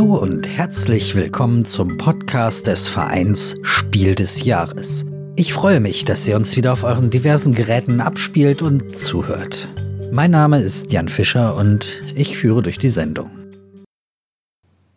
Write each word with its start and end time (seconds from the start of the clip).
Hallo 0.00 0.16
und 0.16 0.48
herzlich 0.48 1.14
willkommen 1.14 1.66
zum 1.66 1.98
Podcast 1.98 2.66
des 2.66 2.88
Vereins 2.88 3.56
Spiel 3.60 4.14
des 4.14 4.44
Jahres. 4.44 5.04
Ich 5.36 5.52
freue 5.52 5.78
mich, 5.78 6.06
dass 6.06 6.26
ihr 6.26 6.36
uns 6.36 6.56
wieder 6.56 6.72
auf 6.72 6.84
euren 6.84 7.10
diversen 7.10 7.54
Geräten 7.54 8.00
abspielt 8.00 8.62
und 8.62 8.98
zuhört. 8.98 9.68
Mein 10.10 10.30
Name 10.30 10.58
ist 10.58 10.90
Jan 10.90 11.10
Fischer 11.10 11.54
und 11.54 12.00
ich 12.14 12.38
führe 12.38 12.62
durch 12.62 12.78
die 12.78 12.88
Sendung. 12.88 13.28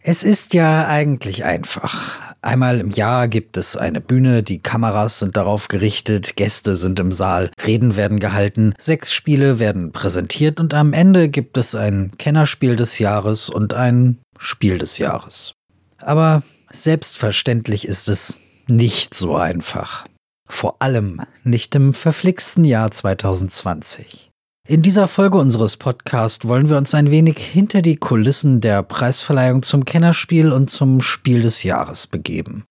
Es 0.01 0.23
ist 0.23 0.53
ja 0.53 0.87
eigentlich 0.87 1.43
einfach. 1.43 2.33
Einmal 2.41 2.79
im 2.79 2.91
Jahr 2.91 3.27
gibt 3.27 3.57
es 3.57 3.75
eine 3.75 3.99
Bühne, 3.99 4.41
die 4.41 4.59
Kameras 4.59 5.19
sind 5.19 5.35
darauf 5.35 5.67
gerichtet, 5.67 6.37
Gäste 6.37 6.77
sind 6.77 6.97
im 7.01 7.11
Saal, 7.11 7.51
Reden 7.65 7.97
werden 7.97 8.19
gehalten, 8.19 8.73
sechs 8.77 9.11
Spiele 9.11 9.59
werden 9.59 9.91
präsentiert 9.91 10.61
und 10.61 10.73
am 10.73 10.93
Ende 10.93 11.27
gibt 11.27 11.57
es 11.57 11.75
ein 11.75 12.11
Kennerspiel 12.17 12.77
des 12.77 12.99
Jahres 12.99 13.49
und 13.49 13.73
ein 13.73 14.19
Spiel 14.43 14.77
des 14.77 14.97
Jahres. 14.97 15.53
Aber 15.99 16.43
selbstverständlich 16.71 17.87
ist 17.87 18.09
es 18.09 18.39
nicht 18.67 19.13
so 19.13 19.35
einfach. 19.35 20.05
Vor 20.49 20.81
allem 20.81 21.21
nicht 21.43 21.73
im 21.75 21.93
verflixten 21.93 22.65
Jahr 22.65 22.91
2020. 22.91 24.29
In 24.67 24.81
dieser 24.81 25.07
Folge 25.07 25.37
unseres 25.37 25.77
Podcasts 25.77 26.47
wollen 26.47 26.69
wir 26.69 26.77
uns 26.77 26.93
ein 26.93 27.11
wenig 27.11 27.37
hinter 27.37 27.81
die 27.81 27.97
Kulissen 27.97 28.61
der 28.61 28.81
Preisverleihung 28.83 29.61
zum 29.61 29.83
Kennerspiel 29.83 30.53
und 30.53 30.69
zum 30.69 31.01
Spiel 31.01 31.41
des 31.41 31.63
Jahres 31.63 32.07
begeben. 32.07 32.63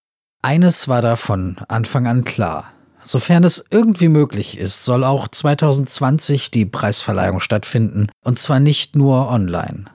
Eines 0.42 0.88
war 0.88 1.02
da 1.02 1.16
von 1.16 1.56
Anfang 1.68 2.06
an 2.06 2.24
klar. 2.24 2.72
Sofern 3.04 3.44
es 3.44 3.64
irgendwie 3.70 4.08
möglich 4.08 4.58
ist, 4.58 4.84
soll 4.84 5.04
auch 5.04 5.28
2020 5.28 6.50
die 6.50 6.66
Preisverleihung 6.66 7.40
stattfinden, 7.40 8.08
und 8.24 8.38
zwar 8.38 8.60
nicht 8.60 8.96
nur 8.96 9.28
online. 9.28 9.86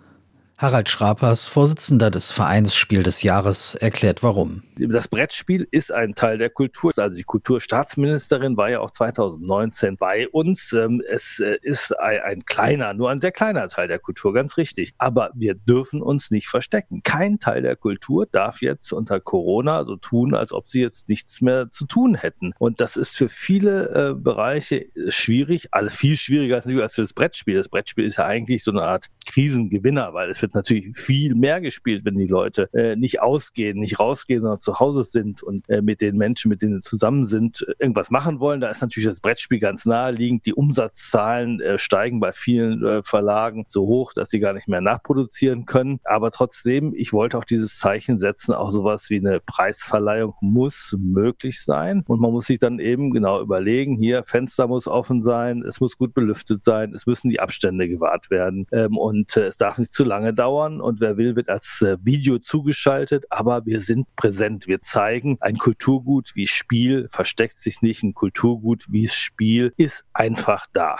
Harald 0.59 0.89
Schrapers, 0.89 1.45
Vorsitzender 1.45 2.09
des 2.09 2.31
Vereins 2.31 2.75
Spiel 2.75 3.03
des 3.03 3.21
Jahres, 3.21 3.75
erklärt 3.75 4.23
warum. 4.23 4.63
Das 4.79 5.07
Brettspiel 5.07 5.67
ist 5.69 5.91
ein 5.91 6.15
Teil 6.15 6.39
der 6.39 6.49
Kultur. 6.49 6.91
Also 6.97 7.15
die 7.15 7.23
Kulturstaatsministerin 7.23 8.57
war 8.57 8.71
ja 8.71 8.79
auch 8.79 8.89
2019 8.89 9.97
bei 9.97 10.27
uns. 10.27 10.73
Ähm, 10.73 11.03
es 11.07 11.39
äh, 11.39 11.57
ist 11.61 11.97
ein, 11.99 12.43
kleiner, 12.45 12.95
nur 12.95 13.11
ein 13.11 13.19
sehr 13.19 13.31
kleiner 13.31 13.67
Teil 13.67 13.87
der 13.87 13.99
Kultur, 13.99 14.33
ganz 14.33 14.57
richtig. 14.57 14.93
Aber 14.97 15.29
wir 15.35 15.53
dürfen 15.53 16.01
uns 16.01 16.31
nicht 16.31 16.47
verstecken. 16.47 17.01
Kein 17.03 17.39
Teil 17.39 17.61
der 17.61 17.75
Kultur 17.75 18.25
darf 18.25 18.61
jetzt 18.61 18.91
unter 18.93 19.19
Corona 19.19 19.85
so 19.85 19.95
tun, 19.95 20.33
als 20.33 20.51
ob 20.51 20.71
sie 20.71 20.81
jetzt 20.81 21.07
nichts 21.07 21.39
mehr 21.41 21.69
zu 21.69 21.85
tun 21.85 22.15
hätten. 22.15 22.53
Und 22.57 22.81
das 22.81 22.97
ist 22.97 23.15
für 23.15 23.29
viele 23.29 24.09
äh, 24.09 24.13
Bereiche 24.15 24.87
schwierig, 25.09 25.67
also 25.71 25.91
viel 25.91 26.17
schwieriger 26.17 26.55
als 26.55 26.95
für 26.95 27.01
das 27.01 27.13
Brettspiel. 27.13 27.57
Das 27.57 27.69
Brettspiel 27.69 28.05
ist 28.05 28.17
ja 28.17 28.25
eigentlich 28.25 28.63
so 28.63 28.71
eine 28.71 28.81
Art 28.81 29.05
Krisengewinner, 29.27 30.13
weil 30.13 30.31
es 30.31 30.46
wird 30.47 30.55
natürlich 30.55 30.97
viel 30.97 31.35
mehr 31.35 31.61
gespielt, 31.61 32.05
wenn 32.05 32.17
die 32.17 32.27
Leute 32.27 32.69
äh, 32.73 32.95
nicht 32.95 33.21
ausgehen, 33.21 33.79
nicht 33.79 33.99
rausgehen, 33.99 34.41
sondern 34.41 34.59
zu 34.59 34.79
Hause 34.79 35.03
sind 35.03 35.43
und 35.43 35.69
äh, 35.69 35.81
mit 35.81 36.01
den 36.01 36.17
Menschen, 36.17 36.49
mit 36.49 36.61
denen 36.61 36.79
sie 36.79 36.89
zusammen 36.89 37.25
sind, 37.25 37.65
irgendwas 37.79 38.09
machen 38.09 38.39
wollen. 38.39 38.61
Da 38.61 38.69
ist 38.69 38.81
natürlich 38.81 39.07
das 39.07 39.19
Brettspiel 39.19 39.59
ganz 39.59 39.85
naheliegend. 39.85 40.45
Die 40.45 40.53
Umsatzzahlen 40.53 41.59
äh, 41.59 41.77
steigen 41.77 42.19
bei 42.19 42.31
vielen 42.31 42.85
äh, 42.85 43.03
Verlagen 43.03 43.65
so 43.67 43.85
hoch, 43.85 44.13
dass 44.13 44.29
sie 44.29 44.39
gar 44.39 44.53
nicht 44.53 44.67
mehr 44.67 44.81
nachproduzieren 44.81 45.65
können. 45.65 45.99
Aber 46.03 46.31
trotzdem, 46.31 46.93
ich 46.95 47.13
wollte 47.13 47.37
auch 47.37 47.45
dieses 47.45 47.77
Zeichen 47.77 48.17
setzen, 48.17 48.53
auch 48.53 48.71
sowas 48.71 49.09
wie 49.09 49.17
eine 49.17 49.39
Preisverleihung 49.39 50.33
muss 50.41 50.95
möglich 50.97 51.61
sein. 51.63 52.03
Und 52.07 52.21
man 52.21 52.31
muss 52.31 52.47
sich 52.47 52.59
dann 52.59 52.79
eben 52.79 53.11
genau 53.11 53.41
überlegen, 53.41 53.97
hier 53.97 54.23
Fenster 54.23 54.67
muss 54.67 54.87
offen 54.87 55.23
sein, 55.23 55.63
es 55.67 55.81
muss 55.81 55.97
gut 55.97 56.13
belüftet 56.13 56.63
sein, 56.63 56.93
es 56.93 57.05
müssen 57.05 57.29
die 57.29 57.39
Abstände 57.39 57.89
gewahrt 57.89 58.29
werden. 58.29 58.65
Ähm, 58.71 58.97
und 58.97 59.35
äh, 59.35 59.47
es 59.47 59.57
darf 59.57 59.77
nicht 59.77 59.91
zu 59.91 60.03
lange 60.03 60.33
dauern 60.37 60.79
und 60.79 61.01
wer 61.01 61.17
will, 61.17 61.35
wird 61.35 61.49
als 61.49 61.81
äh, 61.81 61.97
Video 62.03 62.39
zugeschaltet, 62.39 63.25
aber 63.29 63.65
wir 63.65 63.81
sind 63.81 64.15
präsent. 64.15 64.67
Wir 64.67 64.81
zeigen, 64.81 65.37
ein 65.41 65.57
Kulturgut 65.57 66.31
wie 66.35 66.47
Spiel 66.47 67.09
versteckt 67.11 67.59
sich 67.59 67.81
nicht, 67.81 68.03
ein 68.03 68.13
Kulturgut 68.13 68.85
wie 68.89 69.09
Spiel 69.09 69.73
ist 69.75 70.05
einfach 70.13 70.67
da. 70.71 70.97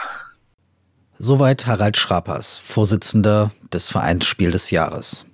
Soweit 1.17 1.66
Harald 1.66 1.97
Schrapers, 1.97 2.59
Vorsitzender 2.59 3.51
des 3.73 3.89
Vereins 3.89 4.25
Spiel 4.25 4.51
des 4.51 4.69
Jahres. 4.69 5.25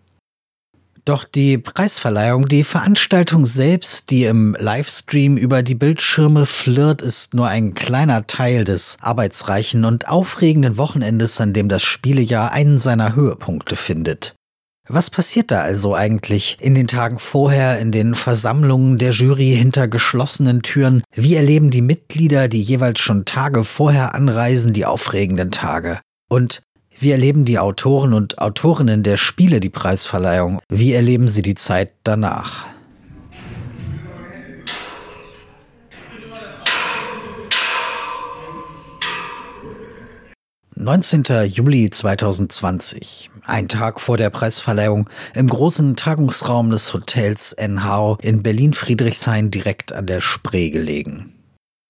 Doch 1.06 1.26
die 1.26 1.58
Preisverleihung, 1.58 2.48
die 2.48 2.64
Veranstaltung 2.64 3.46
selbst, 3.46 4.10
die 4.10 4.24
im 4.24 4.56
Livestream 4.58 5.36
über 5.36 5.62
die 5.62 5.76
Bildschirme 5.76 6.46
flirrt, 6.46 7.02
ist 7.02 7.34
nur 7.34 7.48
ein 7.50 7.74
kleiner 7.74 8.26
Teil 8.26 8.64
des 8.64 8.98
arbeitsreichen 9.02 9.84
und 9.84 10.08
aufregenden 10.08 10.78
Wochenendes, 10.78 11.42
an 11.42 11.52
dem 11.52 11.68
das 11.68 11.84
Spielejahr 11.84 12.54
einen 12.54 12.78
seiner 12.78 13.16
Höhepunkte 13.16 13.76
findet. 13.76 14.36
Was 14.88 15.10
passiert 15.10 15.52
da 15.52 15.62
also 15.62 15.94
eigentlich 15.94 16.58
in 16.62 16.76
den 16.76 16.88
Tagen 16.88 17.20
vorher, 17.20 17.80
in 17.80 17.92
den 17.92 18.16
Versammlungen 18.16 18.98
der 18.98 19.12
Jury 19.12 19.56
hinter 19.56 19.90
geschlossenen 19.90 20.62
Türen? 20.62 21.04
Wie 21.14 21.36
erleben 21.36 21.70
die 21.70 21.82
Mitglieder, 21.82 22.48
die 22.48 22.62
jeweils 22.62 23.00
schon 23.00 23.26
Tage 23.26 23.64
vorher 23.64 24.16
anreisen, 24.16 24.74
die 24.74 24.86
aufregenden 24.86 25.52
Tage? 25.52 26.00
Und 26.30 26.64
wie 27.00 27.12
erleben 27.12 27.46
die 27.46 27.60
Autoren 27.60 28.14
und 28.14 28.40
Autorinnen 28.40 29.04
der 29.04 29.18
Spiele 29.18 29.60
die 29.60 29.70
Preisverleihung? 29.70 30.60
Wie 30.70 30.94
erleben 30.94 31.28
sie 31.28 31.42
die 31.42 31.56
Zeit 31.56 31.92
danach? 32.04 32.66
Neunzehnter 40.76 41.44
Juli 41.44 41.90
2020, 41.90 43.32
ein 43.46 43.70
Tag 43.70 44.02
vor 44.02 44.18
der 44.18 44.30
Preisverleihung 44.30 45.10
im 45.34 45.48
großen 45.48 45.96
Tagungsraum 45.96 46.72
des 46.72 46.94
Hotels 46.94 47.54
NH 47.54 48.18
in 48.22 48.44
Berlin-Friedrichshain 48.44 49.50
direkt 49.50 49.94
an 49.94 50.08
der 50.08 50.20
Spree 50.20 50.72
gelegen. 50.72 51.36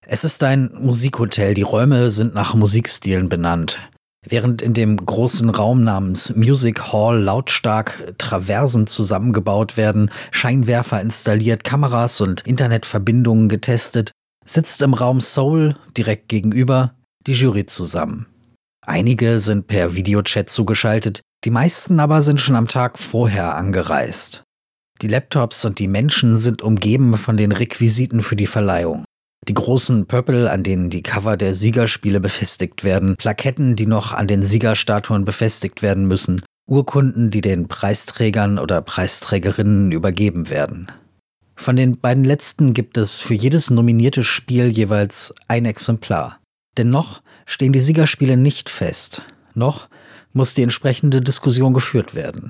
Es 0.05 0.23
ist 0.23 0.43
ein 0.43 0.69
Musikhotel, 0.79 1.55
die 1.55 1.63
Räume 1.63 2.11
sind 2.11 2.35
nach 2.35 2.53
Musikstilen 2.53 3.29
benannt. 3.29 3.79
Während 4.27 4.61
in 4.61 4.73
dem 4.73 4.97
großen 4.97 5.49
Raum 5.49 5.83
namens 5.83 6.35
Music 6.35 6.93
Hall 6.93 7.19
lautstark 7.19 8.13
Traversen 8.17 8.87
zusammengebaut 8.87 9.75
werden, 9.75 10.11
Scheinwerfer 10.31 11.01
installiert, 11.01 11.63
Kameras 11.63 12.21
und 12.21 12.41
Internetverbindungen 12.47 13.49
getestet, 13.49 14.11
sitzt 14.45 14.81
im 14.81 14.93
Raum 14.93 15.19
Seoul 15.19 15.75
direkt 15.97 16.29
gegenüber 16.29 16.95
die 17.27 17.33
Jury 17.33 17.65
zusammen. 17.65 18.27
Einige 18.85 19.39
sind 19.39 19.67
per 19.67 19.95
Videochat 19.95 20.49
zugeschaltet, 20.49 21.21
die 21.43 21.49
meisten 21.49 21.99
aber 21.99 22.21
sind 22.21 22.39
schon 22.39 22.55
am 22.55 22.67
Tag 22.67 22.99
vorher 22.99 23.55
angereist. 23.55 24.43
Die 25.01 25.07
Laptops 25.07 25.65
und 25.65 25.79
die 25.79 25.87
Menschen 25.87 26.37
sind 26.37 26.61
umgeben 26.61 27.17
von 27.17 27.35
den 27.35 27.51
Requisiten 27.51 28.21
für 28.21 28.35
die 28.35 28.47
Verleihung. 28.47 29.05
Die 29.47 29.53
großen 29.53 30.05
Pöppel, 30.05 30.47
an 30.47 30.63
denen 30.63 30.89
die 30.89 31.03
Cover 31.03 31.35
der 31.35 31.53
Siegerspiele 31.53 32.21
befestigt 32.21 32.83
werden, 32.83 33.15
Plaketten, 33.17 33.75
die 33.75 33.87
noch 33.87 34.13
an 34.13 34.27
den 34.27 34.41
Siegerstatuen 34.41 35.25
befestigt 35.25 35.81
werden 35.81 36.07
müssen, 36.07 36.41
Urkunden, 36.65 37.29
die 37.29 37.41
den 37.41 37.67
Preisträgern 37.67 38.57
oder 38.57 38.81
Preisträgerinnen 38.81 39.91
übergeben 39.91 40.49
werden. 40.49 40.91
Von 41.55 41.75
den 41.75 41.99
beiden 41.99 42.23
letzten 42.23 42.73
gibt 42.73 42.97
es 42.97 43.19
für 43.19 43.33
jedes 43.33 43.69
nominierte 43.69 44.23
Spiel 44.23 44.69
jeweils 44.69 45.33
ein 45.47 45.65
Exemplar. 45.65 46.39
Denn 46.77 46.89
noch 46.89 47.21
stehen 47.45 47.73
die 47.73 47.81
Siegerspiele 47.81 48.37
nicht 48.37 48.69
fest. 48.69 49.23
Noch 49.53 49.89
muss 50.31 50.53
die 50.53 50.63
entsprechende 50.63 51.21
Diskussion 51.21 51.73
geführt 51.73 52.15
werden. 52.15 52.49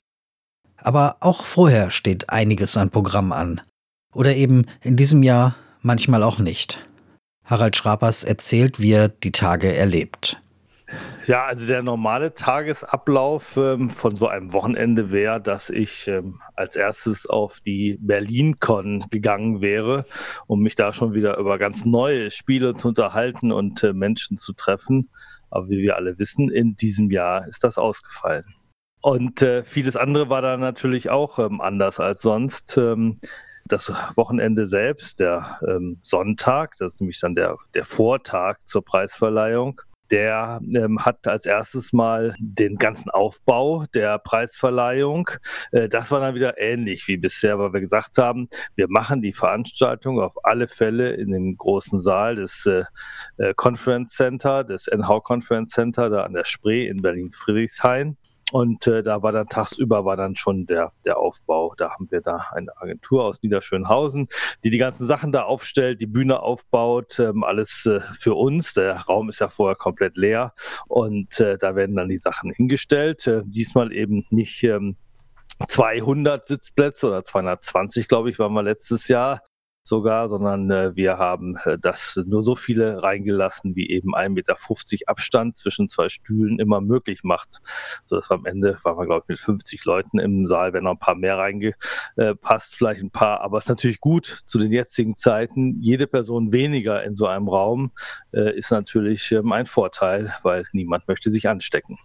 Aber 0.78 1.18
auch 1.20 1.46
vorher 1.46 1.92
steht 1.92 2.30
einiges 2.30 2.78
an 2.78 2.92
Programm 2.92 3.32
an. 3.32 3.62
Oder 4.14 4.36
eben 4.36 4.66
in 4.82 4.96
diesem 4.96 5.24
Jahr 5.24 5.56
manchmal 5.84 6.24
auch 6.24 6.40
nicht. 6.40 6.88
Harald 7.46 7.76
Schrapers 7.76 8.24
erzählt, 8.24 8.80
wie 8.80 8.94
er 8.94 9.10
die 9.10 9.32
Tage 9.32 9.76
erlebt. 9.76 10.42
Ja, 11.26 11.46
also 11.46 11.66
der 11.66 11.84
normale 11.84 12.34
Tagesablauf 12.34 13.58
ähm, 13.58 13.90
von 13.90 14.16
so 14.16 14.28
einem 14.28 14.52
Wochenende 14.52 15.12
wäre, 15.12 15.42
dass 15.42 15.70
ich 15.70 16.08
ähm, 16.08 16.42
als 16.56 16.76
erstes 16.76 17.26
auf 17.26 17.62
die 17.62 17.98
BerlinCon 18.02 19.06
gegangen 19.10 19.62
wäre, 19.62 20.06
um 20.48 20.62
mich 20.62 20.76
da 20.76 20.94
schon 20.94 21.14
wieder 21.14 21.38
über 21.38 21.58
ganz 21.58 21.86
neue 21.86 22.30
Spiele 22.30 22.76
zu 22.76 22.90
unterhalten 22.90 23.52
und 23.52 23.84
äh, 23.84 23.94
Menschen 23.94 24.38
zu 24.38 24.54
treffen. 24.54 25.10
Aber 25.50 25.70
wie 25.70 25.78
wir 25.78 25.96
alle 25.96 26.20
wissen, 26.20 26.52
in 26.52 26.76
diesem 26.76 27.10
Jahr 27.10 27.48
ist 27.48 27.64
das 27.64 27.78
ausgefallen. 27.78 28.46
Und 29.02 29.42
äh, 29.42 29.64
vieles 29.64 29.96
andere 29.96 30.30
war 30.30 30.42
da 30.42 30.58
natürlich 30.58 31.10
auch 31.10 31.40
ähm, 31.40 31.62
anders 31.62 32.00
als 32.00 32.22
sonst. 32.22 32.78
Ähm, 32.78 33.18
das 33.66 33.92
Wochenende 34.16 34.68
selbst, 34.68 35.20
der 35.20 35.60
ähm, 35.68 36.00
Sonntag, 36.02 36.76
das 36.80 36.96
ist 36.96 37.02
nämlich 37.02 37.20
dann 37.20 37.36
der, 37.36 37.58
der 37.74 37.86
Vortag 37.86 38.60
zur 38.66 38.84
Preisverleihung, 38.84 39.82
der 40.12 40.60
ähm, 40.76 41.04
hat 41.04 41.28
als 41.28 41.46
erstes 41.46 41.92
mal 41.92 42.36
den 42.38 42.76
ganzen 42.76 43.10
Aufbau 43.10 43.86
der 43.96 44.20
Preisverleihung. 44.20 45.30
Äh, 45.72 45.90
das 45.90 46.12
war 46.12 46.20
dann 46.20 46.36
wieder 46.36 46.60
ähnlich 46.60 47.08
wie 47.08 47.18
bisher, 47.18 47.58
weil 47.58 47.74
wir 47.74 47.80
gesagt 47.80 48.18
haben, 48.18 48.48
wir 48.76 48.88
machen 48.90 49.22
die 49.22 49.34
Veranstaltung 49.34 50.20
auf 50.20 50.34
alle 50.44 50.68
Fälle 50.68 51.14
in 51.14 51.32
dem 51.32 51.58
großen 51.58 52.00
Saal 52.00 52.36
des 52.36 52.66
äh, 52.68 52.84
äh 53.38 53.54
Conference 53.56 54.14
Center, 54.14 54.64
des 54.64 54.88
NH 54.88 55.22
Conference 55.22 55.72
Center, 55.72 56.10
da 56.12 56.24
an 56.26 56.34
der 56.34 56.44
Spree 56.44 56.86
in 56.86 57.02
Berlin-Friedrichshain. 57.02 58.18
Und 58.52 58.88
äh, 58.88 59.02
da 59.02 59.24
war 59.24 59.32
dann 59.32 59.48
tagsüber 59.48 60.06
war 60.06 60.18
dann 60.18 60.36
schon 60.36 60.66
der, 60.66 60.92
der 61.06 61.18
Aufbau. 61.18 61.74
Da 61.78 61.92
haben 61.92 62.12
wir 62.12 62.22
da 62.22 62.46
eine 62.52 62.76
Agentur 62.78 63.24
aus 63.24 63.42
Niederschönhausen, 63.42 64.28
die 64.64 64.70
die 64.70 64.78
ganzen 64.78 65.08
Sachen 65.08 65.32
da 65.32 65.44
aufstellt, 65.44 66.02
die 66.02 66.08
Bühne 66.08 66.42
aufbaut, 66.42 67.20
ähm, 67.20 67.44
alles 67.44 67.86
äh, 67.86 68.00
für 68.00 68.36
uns. 68.36 68.74
Der 68.74 68.98
Raum 69.02 69.30
ist 69.30 69.40
ja 69.40 69.48
vorher 69.48 69.76
komplett 69.76 70.18
leer 70.18 70.54
und 70.88 71.40
äh, 71.40 71.58
da 71.58 71.76
werden 71.76 71.96
dann 71.96 72.10
die 72.10 72.18
Sachen 72.18 72.52
hingestellt. 72.52 73.26
Äh, 73.28 73.42
diesmal 73.46 73.92
eben 73.92 74.26
nicht 74.30 74.64
ähm, 74.64 74.98
200 75.68 76.48
Sitzplätze 76.48 77.08
oder 77.08 77.24
220, 77.24 78.08
glaube 78.08 78.30
ich, 78.30 78.40
waren 78.40 78.54
wir 78.54 78.64
letztes 78.64 79.08
Jahr 79.08 79.42
sogar, 79.84 80.30
sondern 80.30 80.72
äh, 80.72 80.96
wir 80.96 81.18
haben 81.18 81.58
äh, 81.66 81.78
das 81.78 82.20
nur 82.26 82.42
so 82.42 82.56
viele 82.56 83.04
reingelassen, 83.04 83.76
wie 83.76 83.90
eben 83.90 84.16
1,50 84.16 84.30
Meter 84.30 84.56
Abstand 85.08 85.58
zwischen 85.58 85.90
zwei 85.90 86.10
Stühlen 86.10 86.60
immer 86.60 86.82
möglich 86.82 87.24
macht. 87.24 87.62
So 88.06 88.16
dass 88.16 88.30
wir 88.30 88.36
am 88.36 88.46
Ende 88.46 88.78
waren 88.84 88.98
wir, 88.98 89.06
glaube 89.06 89.24
ich, 89.24 89.30
mit 89.30 89.40
50 89.40 89.84
Leuten 89.86 90.20
im 90.20 90.48
Saal, 90.48 90.74
wenn 90.74 90.84
noch 90.84 90.92
ein 90.92 91.00
paar 91.00 91.16
mehr 91.16 91.38
reingepasst, 91.38 92.76
vielleicht 92.76 93.02
ein 93.02 93.12
paar. 93.12 93.42
Aber 93.42 93.58
es 93.58 93.66
ist 93.66 93.70
natürlich 93.70 94.00
gut 94.00 94.26
zu 94.46 94.58
den 94.58 94.72
jetzigen 94.72 95.16
Zeiten. 95.16 95.80
Jede 95.82 96.08
Person 96.08 96.52
weniger 96.52 97.04
in 97.04 97.16
so 97.16 97.28
einem 97.28 97.50
Raum 97.50 97.92
äh, 98.32 98.58
ist 98.58 98.72
natürlich 98.72 99.32
ähm, 99.32 99.52
ein 99.52 99.66
Vorteil, 99.66 100.34
weil 100.44 100.66
niemand 100.72 101.08
möchte 101.08 101.30
sich 101.30 101.50
anstecken. 101.50 101.98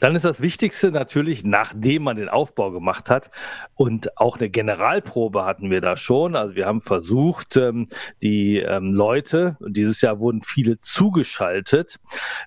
Dann 0.00 0.14
ist 0.14 0.24
das 0.24 0.40
Wichtigste 0.40 0.92
natürlich, 0.92 1.44
nachdem 1.44 2.04
man 2.04 2.16
den 2.16 2.28
Aufbau 2.28 2.70
gemacht 2.70 3.10
hat 3.10 3.30
und 3.74 4.16
auch 4.16 4.38
eine 4.38 4.48
Generalprobe 4.48 5.44
hatten 5.44 5.70
wir 5.70 5.80
da 5.80 5.96
schon. 5.96 6.36
Also 6.36 6.54
wir 6.54 6.66
haben 6.66 6.80
versucht, 6.80 7.56
ähm, 7.56 7.88
die 8.22 8.58
ähm, 8.58 8.94
Leute, 8.94 9.56
dieses 9.60 10.00
Jahr 10.00 10.20
wurden 10.20 10.42
viele 10.42 10.78
zugeschaltet, 10.78 11.98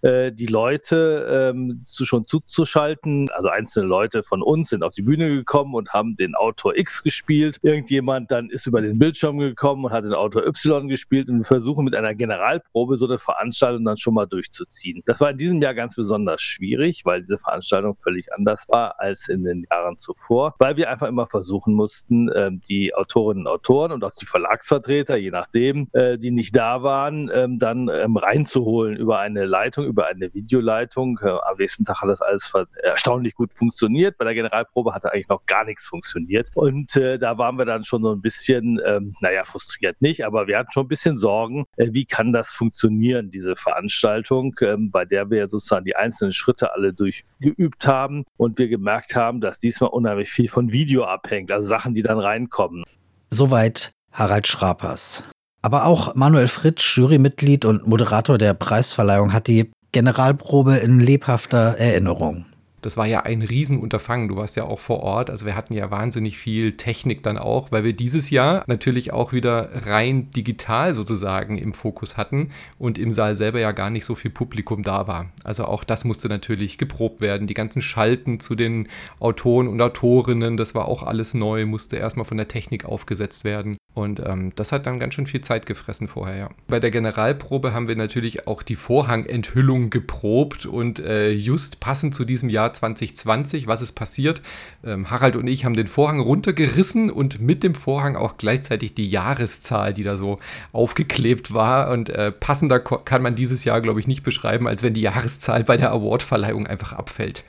äh, 0.01 0.31
die 0.31 0.45
Leute 0.45 1.51
ähm, 1.53 1.79
schon 1.81 2.25
zuzuschalten. 2.25 3.29
Also 3.31 3.49
einzelne 3.49 3.87
Leute 3.87 4.23
von 4.23 4.41
uns 4.41 4.69
sind 4.69 4.83
auf 4.83 4.93
die 4.93 5.01
Bühne 5.01 5.29
gekommen 5.29 5.75
und 5.75 5.93
haben 5.93 6.15
den 6.15 6.35
Autor 6.35 6.77
X 6.77 7.03
gespielt. 7.03 7.59
Irgendjemand 7.63 8.31
dann 8.31 8.49
ist 8.49 8.65
über 8.65 8.81
den 8.81 8.97
Bildschirm 8.97 9.39
gekommen 9.39 9.85
und 9.85 9.91
hat 9.91 10.05
den 10.05 10.13
Autor 10.13 10.45
Y 10.45 10.87
gespielt 10.87 11.27
und 11.27 11.39
wir 11.39 11.45
versuchen 11.45 11.83
mit 11.83 11.95
einer 11.95 12.15
Generalprobe 12.15 12.95
so 12.95 13.07
eine 13.07 13.17
Veranstaltung 13.17 13.83
dann 13.83 13.97
schon 13.97 14.13
mal 14.13 14.25
durchzuziehen. 14.25 15.01
Das 15.05 15.19
war 15.19 15.31
in 15.31 15.37
diesem 15.37 15.61
Jahr 15.61 15.73
ganz 15.73 15.95
besonders 15.95 16.41
schwierig, 16.41 17.01
weil 17.03 17.21
diese 17.21 17.40
Veranstaltung 17.41 17.95
völlig 17.95 18.33
anders 18.33 18.67
war 18.69 18.99
als 18.99 19.27
in 19.27 19.43
den 19.43 19.65
Jahren 19.69 19.97
zuvor, 19.97 20.55
weil 20.59 20.77
wir 20.77 20.89
einfach 20.89 21.07
immer 21.07 21.27
versuchen 21.27 21.73
mussten, 21.73 22.29
ähm, 22.33 22.61
die 22.67 22.93
Autorinnen 22.93 23.47
und 23.47 23.51
Autoren 23.51 23.91
und 23.91 24.03
auch 24.03 24.11
die 24.11 24.25
Verlagsvertreter, 24.25 25.17
je 25.17 25.31
nachdem, 25.31 25.87
äh, 25.93 26.17
die 26.17 26.31
nicht 26.31 26.55
da 26.55 26.83
waren, 26.83 27.29
ähm, 27.33 27.59
dann 27.59 27.89
ähm, 27.89 28.17
reinzuholen 28.17 28.95
über 28.95 29.19
eine 29.19 29.45
Leitung, 29.45 29.85
über 29.85 30.07
eine 30.07 30.33
Videoleitung. 30.33 31.19
Äh, 31.21 31.29
am 31.29 31.57
nächsten 31.57 31.85
Tag 31.85 32.01
hat 32.01 32.09
das 32.09 32.21
alles 32.21 32.51
erstaunlich 32.83 33.35
gut 33.35 33.53
funktioniert. 33.53 34.17
Bei 34.17 34.25
der 34.25 34.33
Generalprobe 34.33 34.93
hatte 34.93 35.11
eigentlich 35.11 35.29
noch 35.29 35.45
gar 35.45 35.65
nichts 35.65 35.85
funktioniert. 35.87 36.49
Und 36.55 36.95
äh, 36.95 37.17
da 37.17 37.37
waren 37.37 37.57
wir 37.57 37.65
dann 37.65 37.83
schon 37.83 38.03
so 38.03 38.11
ein 38.11 38.21
bisschen, 38.21 38.75
naja, 39.21 39.43
frustriert 39.43 40.01
nicht, 40.01 40.25
aber 40.25 40.47
wir 40.47 40.57
hatten 40.57 40.71
schon 40.71 40.85
ein 40.85 40.89
bisschen 40.89 41.17
Sorgen, 41.17 41.65
wie 41.77 42.05
kann 42.05 42.33
das 42.33 42.51
funktionieren, 42.51 43.31
diese 43.31 43.55
Veranstaltung, 43.55 44.55
bei 44.91 45.05
der 45.05 45.29
wir 45.29 45.47
sozusagen 45.47 45.85
die 45.85 45.95
einzelnen 45.95 46.33
Schritte 46.33 46.73
alle 46.73 46.93
durch 46.93 47.23
geübt 47.41 47.87
haben 47.87 48.23
und 48.37 48.57
wir 48.57 48.69
gemerkt 48.69 49.15
haben, 49.15 49.41
dass 49.41 49.59
diesmal 49.59 49.89
unheimlich 49.89 50.29
viel 50.29 50.47
von 50.47 50.71
Video 50.71 51.03
abhängt, 51.03 51.51
also 51.51 51.67
Sachen, 51.67 51.93
die 51.93 52.01
dann 52.01 52.19
reinkommen. 52.19 52.83
Soweit 53.29 53.91
Harald 54.11 54.47
Schrapers. 54.47 55.23
Aber 55.61 55.85
auch 55.85 56.15
Manuel 56.15 56.47
Fritsch, 56.47 56.97
Jurymitglied 56.97 57.65
und 57.65 57.85
Moderator 57.87 58.37
der 58.37 58.53
Preisverleihung, 58.53 59.33
hat 59.33 59.47
die 59.47 59.71
Generalprobe 59.91 60.77
in 60.77 60.99
lebhafter 60.99 61.75
Erinnerung. 61.77 62.45
Das 62.81 62.97
war 62.97 63.05
ja 63.05 63.21
ein 63.21 63.41
Riesenunterfangen. 63.41 64.27
Du 64.27 64.35
warst 64.35 64.55
ja 64.55 64.65
auch 64.65 64.79
vor 64.79 65.01
Ort. 65.01 65.29
Also 65.29 65.45
wir 65.45 65.55
hatten 65.55 65.73
ja 65.73 65.91
wahnsinnig 65.91 66.37
viel 66.37 66.77
Technik 66.77 67.23
dann 67.23 67.37
auch, 67.37 67.71
weil 67.71 67.83
wir 67.83 67.93
dieses 67.93 68.29
Jahr 68.29 68.63
natürlich 68.67 69.13
auch 69.13 69.33
wieder 69.33 69.69
rein 69.85 70.31
digital 70.31 70.93
sozusagen 70.93 71.57
im 71.57 71.73
Fokus 71.73 72.17
hatten 72.17 72.51
und 72.77 72.97
im 72.97 73.11
Saal 73.11 73.35
selber 73.35 73.59
ja 73.59 73.71
gar 73.71 73.89
nicht 73.89 74.05
so 74.05 74.15
viel 74.15 74.31
Publikum 74.31 74.83
da 74.83 75.07
war. 75.07 75.31
Also 75.43 75.65
auch 75.65 75.83
das 75.83 76.05
musste 76.05 76.27
natürlich 76.27 76.77
geprobt 76.77 77.21
werden. 77.21 77.47
Die 77.47 77.53
ganzen 77.53 77.81
Schalten 77.81 78.39
zu 78.39 78.55
den 78.55 78.87
Autoren 79.19 79.67
und 79.67 79.81
Autorinnen, 79.81 80.57
das 80.57 80.75
war 80.75 80.87
auch 80.87 81.03
alles 81.03 81.33
neu, 81.33 81.65
musste 81.65 81.97
erstmal 81.97 82.25
von 82.25 82.37
der 82.37 82.47
Technik 82.47 82.85
aufgesetzt 82.85 83.43
werden. 83.43 83.77
Und 83.93 84.21
ähm, 84.25 84.53
das 84.55 84.71
hat 84.71 84.85
dann 84.85 84.99
ganz 84.99 85.15
schön 85.15 85.27
viel 85.27 85.41
Zeit 85.41 85.65
gefressen 85.65 86.07
vorher, 86.07 86.37
ja. 86.37 86.49
Bei 86.67 86.79
der 86.79 86.91
Generalprobe 86.91 87.73
haben 87.73 87.89
wir 87.89 87.97
natürlich 87.97 88.47
auch 88.47 88.63
die 88.63 88.77
Vorhangenthüllung 88.77 89.89
geprobt 89.89 90.65
und 90.65 90.99
äh, 90.99 91.31
just 91.31 91.81
passend 91.81 92.15
zu 92.15 92.23
diesem 92.23 92.47
Jahr 92.47 92.70
2020, 92.73 93.67
was 93.67 93.81
ist 93.81 93.93
passiert? 93.93 94.41
Ähm, 94.83 95.09
Harald 95.09 95.35
und 95.35 95.47
ich 95.47 95.65
haben 95.65 95.75
den 95.75 95.87
Vorhang 95.87 96.19
runtergerissen 96.19 97.09
und 97.09 97.41
mit 97.41 97.63
dem 97.63 97.75
Vorhang 97.75 98.15
auch 98.15 98.37
gleichzeitig 98.37 98.93
die 98.93 99.09
Jahreszahl, 99.09 99.93
die 99.93 100.03
da 100.03 100.17
so 100.17 100.39
aufgeklebt 100.71 101.53
war. 101.53 101.91
Und 101.91 102.09
äh, 102.09 102.31
passender 102.31 102.79
kann 102.79 103.21
man 103.21 103.35
dieses 103.35 103.63
Jahr, 103.63 103.81
glaube 103.81 103.99
ich, 103.99 104.07
nicht 104.07 104.23
beschreiben, 104.23 104.67
als 104.67 104.83
wenn 104.83 104.93
die 104.93 105.01
Jahreszahl 105.01 105.63
bei 105.63 105.77
der 105.77 105.91
Awardverleihung 105.91 106.67
einfach 106.67 106.93
abfällt. 106.93 107.43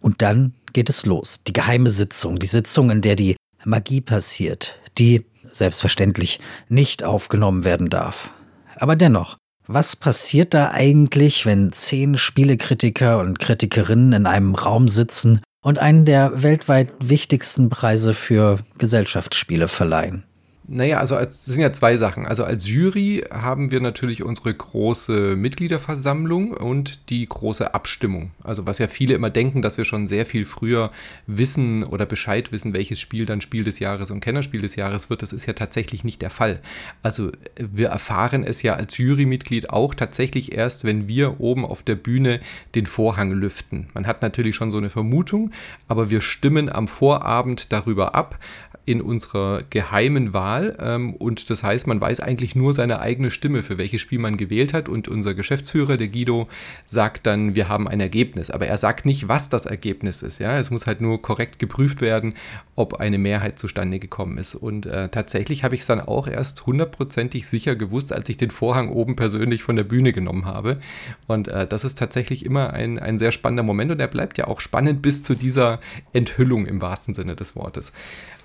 Und 0.00 0.22
dann 0.22 0.54
geht 0.72 0.88
es 0.88 1.06
los. 1.06 1.44
Die 1.44 1.52
geheime 1.52 1.90
Sitzung, 1.90 2.38
die 2.38 2.46
Sitzung, 2.46 2.90
in 2.90 3.02
der 3.02 3.16
die 3.16 3.36
Magie 3.64 4.00
passiert, 4.00 4.78
die 4.98 5.24
selbstverständlich 5.52 6.40
nicht 6.68 7.04
aufgenommen 7.04 7.64
werden 7.64 7.88
darf. 7.90 8.32
Aber 8.76 8.96
dennoch, 8.96 9.36
was 9.66 9.96
passiert 9.96 10.54
da 10.54 10.70
eigentlich, 10.70 11.46
wenn 11.46 11.72
zehn 11.72 12.16
Spielekritiker 12.16 13.18
und 13.20 13.38
Kritikerinnen 13.38 14.12
in 14.12 14.26
einem 14.26 14.54
Raum 14.54 14.88
sitzen 14.88 15.40
und 15.62 15.78
einen 15.78 16.04
der 16.04 16.42
weltweit 16.42 16.92
wichtigsten 17.00 17.70
Preise 17.70 18.14
für 18.14 18.60
Gesellschaftsspiele 18.78 19.68
verleihen? 19.68 20.24
Naja, 20.68 20.98
also 20.98 21.16
es 21.16 21.44
sind 21.44 21.60
ja 21.60 21.72
zwei 21.72 21.96
Sachen. 21.96 22.24
Also 22.24 22.44
als 22.44 22.68
Jury 22.68 23.24
haben 23.32 23.72
wir 23.72 23.80
natürlich 23.80 24.22
unsere 24.22 24.54
große 24.54 25.34
Mitgliederversammlung 25.34 26.52
und 26.52 27.10
die 27.10 27.26
große 27.26 27.74
Abstimmung. 27.74 28.30
Also 28.44 28.64
was 28.64 28.78
ja 28.78 28.86
viele 28.86 29.14
immer 29.14 29.28
denken, 29.28 29.60
dass 29.60 29.76
wir 29.76 29.84
schon 29.84 30.06
sehr 30.06 30.24
viel 30.24 30.46
früher 30.46 30.92
wissen 31.26 31.82
oder 31.82 32.06
Bescheid 32.06 32.52
wissen, 32.52 32.72
welches 32.74 33.00
Spiel 33.00 33.26
dann 33.26 33.40
Spiel 33.40 33.64
des 33.64 33.80
Jahres 33.80 34.12
und 34.12 34.20
Kennerspiel 34.20 34.62
des 34.62 34.76
Jahres 34.76 35.10
wird. 35.10 35.22
Das 35.22 35.32
ist 35.32 35.46
ja 35.46 35.52
tatsächlich 35.52 36.04
nicht 36.04 36.22
der 36.22 36.30
Fall. 36.30 36.60
Also 37.02 37.32
wir 37.56 37.88
erfahren 37.88 38.44
es 38.44 38.62
ja 38.62 38.74
als 38.74 38.96
Jurymitglied 38.98 39.70
auch 39.70 39.96
tatsächlich 39.96 40.52
erst, 40.52 40.84
wenn 40.84 41.08
wir 41.08 41.40
oben 41.40 41.64
auf 41.64 41.82
der 41.82 41.96
Bühne 41.96 42.38
den 42.76 42.86
Vorhang 42.86 43.32
lüften. 43.32 43.88
Man 43.94 44.06
hat 44.06 44.22
natürlich 44.22 44.54
schon 44.54 44.70
so 44.70 44.78
eine 44.78 44.90
Vermutung, 44.90 45.50
aber 45.88 46.08
wir 46.08 46.20
stimmen 46.20 46.70
am 46.70 46.86
Vorabend 46.86 47.72
darüber 47.72 48.14
ab, 48.14 48.38
in 48.84 49.00
unserer 49.00 49.62
geheimen 49.70 50.32
Wahl. 50.32 50.76
Ähm, 50.80 51.14
und 51.14 51.50
das 51.50 51.62
heißt, 51.62 51.86
man 51.86 52.00
weiß 52.00 52.20
eigentlich 52.20 52.56
nur 52.56 52.74
seine 52.74 53.00
eigene 53.00 53.30
Stimme, 53.30 53.62
für 53.62 53.78
welches 53.78 54.00
Spiel 54.00 54.18
man 54.18 54.36
gewählt 54.36 54.72
hat. 54.72 54.88
Und 54.88 55.08
unser 55.08 55.34
Geschäftsführer, 55.34 55.96
der 55.96 56.08
Guido, 56.08 56.48
sagt 56.86 57.26
dann, 57.26 57.54
wir 57.54 57.68
haben 57.68 57.86
ein 57.86 58.00
Ergebnis. 58.00 58.50
Aber 58.50 58.66
er 58.66 58.78
sagt 58.78 59.06
nicht, 59.06 59.28
was 59.28 59.48
das 59.48 59.66
Ergebnis 59.66 60.22
ist. 60.22 60.40
Ja? 60.40 60.56
Es 60.56 60.70
muss 60.70 60.86
halt 60.86 61.00
nur 61.00 61.22
korrekt 61.22 61.58
geprüft 61.58 62.00
werden, 62.00 62.34
ob 62.74 62.94
eine 62.94 63.18
Mehrheit 63.18 63.58
zustande 63.58 64.00
gekommen 64.00 64.38
ist. 64.38 64.54
Und 64.56 64.86
äh, 64.86 65.08
tatsächlich 65.08 65.62
habe 65.62 65.74
ich 65.74 65.82
es 65.82 65.86
dann 65.86 66.00
auch 66.00 66.26
erst 66.26 66.66
hundertprozentig 66.66 67.46
sicher 67.46 67.76
gewusst, 67.76 68.12
als 68.12 68.28
ich 68.28 68.36
den 68.36 68.50
Vorhang 68.50 68.88
oben 68.88 69.14
persönlich 69.14 69.62
von 69.62 69.76
der 69.76 69.84
Bühne 69.84 70.12
genommen 70.12 70.44
habe. 70.44 70.80
Und 71.28 71.46
äh, 71.48 71.68
das 71.68 71.84
ist 71.84 71.98
tatsächlich 71.98 72.44
immer 72.44 72.72
ein, 72.72 72.98
ein 72.98 73.18
sehr 73.18 73.30
spannender 73.30 73.62
Moment 73.62 73.92
und 73.92 74.00
er 74.00 74.08
bleibt 74.08 74.38
ja 74.38 74.48
auch 74.48 74.60
spannend 74.60 75.02
bis 75.02 75.22
zu 75.22 75.34
dieser 75.34 75.80
Enthüllung 76.12 76.66
im 76.66 76.80
wahrsten 76.80 77.14
Sinne 77.14 77.36
des 77.36 77.54
Wortes. 77.54 77.92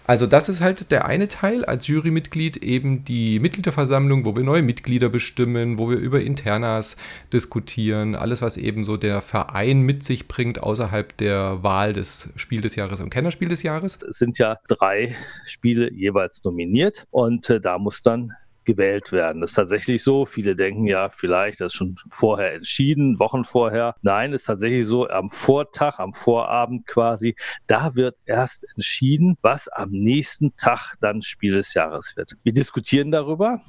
Also 0.08 0.26
das 0.26 0.48
ist 0.48 0.62
halt 0.62 0.90
der 0.90 1.06
eine 1.06 1.28
Teil 1.28 1.66
als 1.66 1.88
Jurymitglied 1.88 2.58
eben 2.58 3.04
die 3.04 3.40
Mitgliederversammlung, 3.40 4.24
wo 4.24 4.38
wir 4.38 4.44
neue 4.44 4.62
Mitglieder 4.62 5.10
bestimmen, 5.10 5.78
wo 5.78 5.90
wir 5.90 5.98
über 5.98 6.22
Internas 6.22 6.96
diskutieren, 7.34 8.16
alles 8.16 8.42
was 8.42 8.56
eben 8.56 8.86
so 8.86 8.96
der 8.96 9.22
Verein 9.22 9.82
mit 9.82 10.04
sich 10.04 10.30
bringt 10.30 10.64
außerhalb 10.64 11.16
der 11.18 11.62
Wahl 11.62 11.92
des 11.92 12.30
Spiel 12.38 12.62
des 12.62 12.78
Jahres 12.78 13.02
und 13.02 13.10
Kennerspiel 13.10 13.50
des 13.50 13.64
Jahres. 13.64 14.02
Es 14.02 14.18
sind 14.18 14.38
ja 14.38 14.58
drei 14.70 15.14
Spiele 15.44 15.92
jeweils 15.92 16.42
nominiert 16.46 17.06
und 17.12 17.50
äh, 17.50 17.60
da 17.60 17.78
muss 17.78 18.02
dann 18.02 18.32
gewählt 18.68 19.12
werden. 19.12 19.42
Das 19.42 19.52
ist 19.52 19.56
tatsächlich 19.56 20.04
so. 20.04 20.26
Viele 20.26 20.56
denken 20.56 20.86
ja, 20.86 21.10
vielleicht, 21.10 21.62
das 21.62 21.74
ist 21.74 21.78
schon 21.78 21.96
vorher 22.10 22.54
entschieden, 22.54 23.18
Wochen 23.18 23.44
vorher. 23.44 23.96
Nein, 24.04 24.34
ist 24.34 24.44
tatsächlich 24.44 24.86
so, 24.86 25.08
am 25.08 25.32
Vortag, 25.32 25.98
am 25.98 26.14
Vorabend 26.14 26.86
quasi, 26.86 27.36
da 27.66 27.96
wird 27.96 28.16
erst 28.26 28.68
entschieden, 28.76 29.38
was 29.42 29.68
am 29.70 29.90
nächsten 29.90 30.56
Tag 30.58 30.96
dann 31.02 31.24
Spiel 31.24 31.56
des 31.56 31.74
Jahres 31.74 32.16
wird. 32.16 32.34
Wir 32.44 32.54
diskutieren 32.54 33.10
darüber 33.10 33.62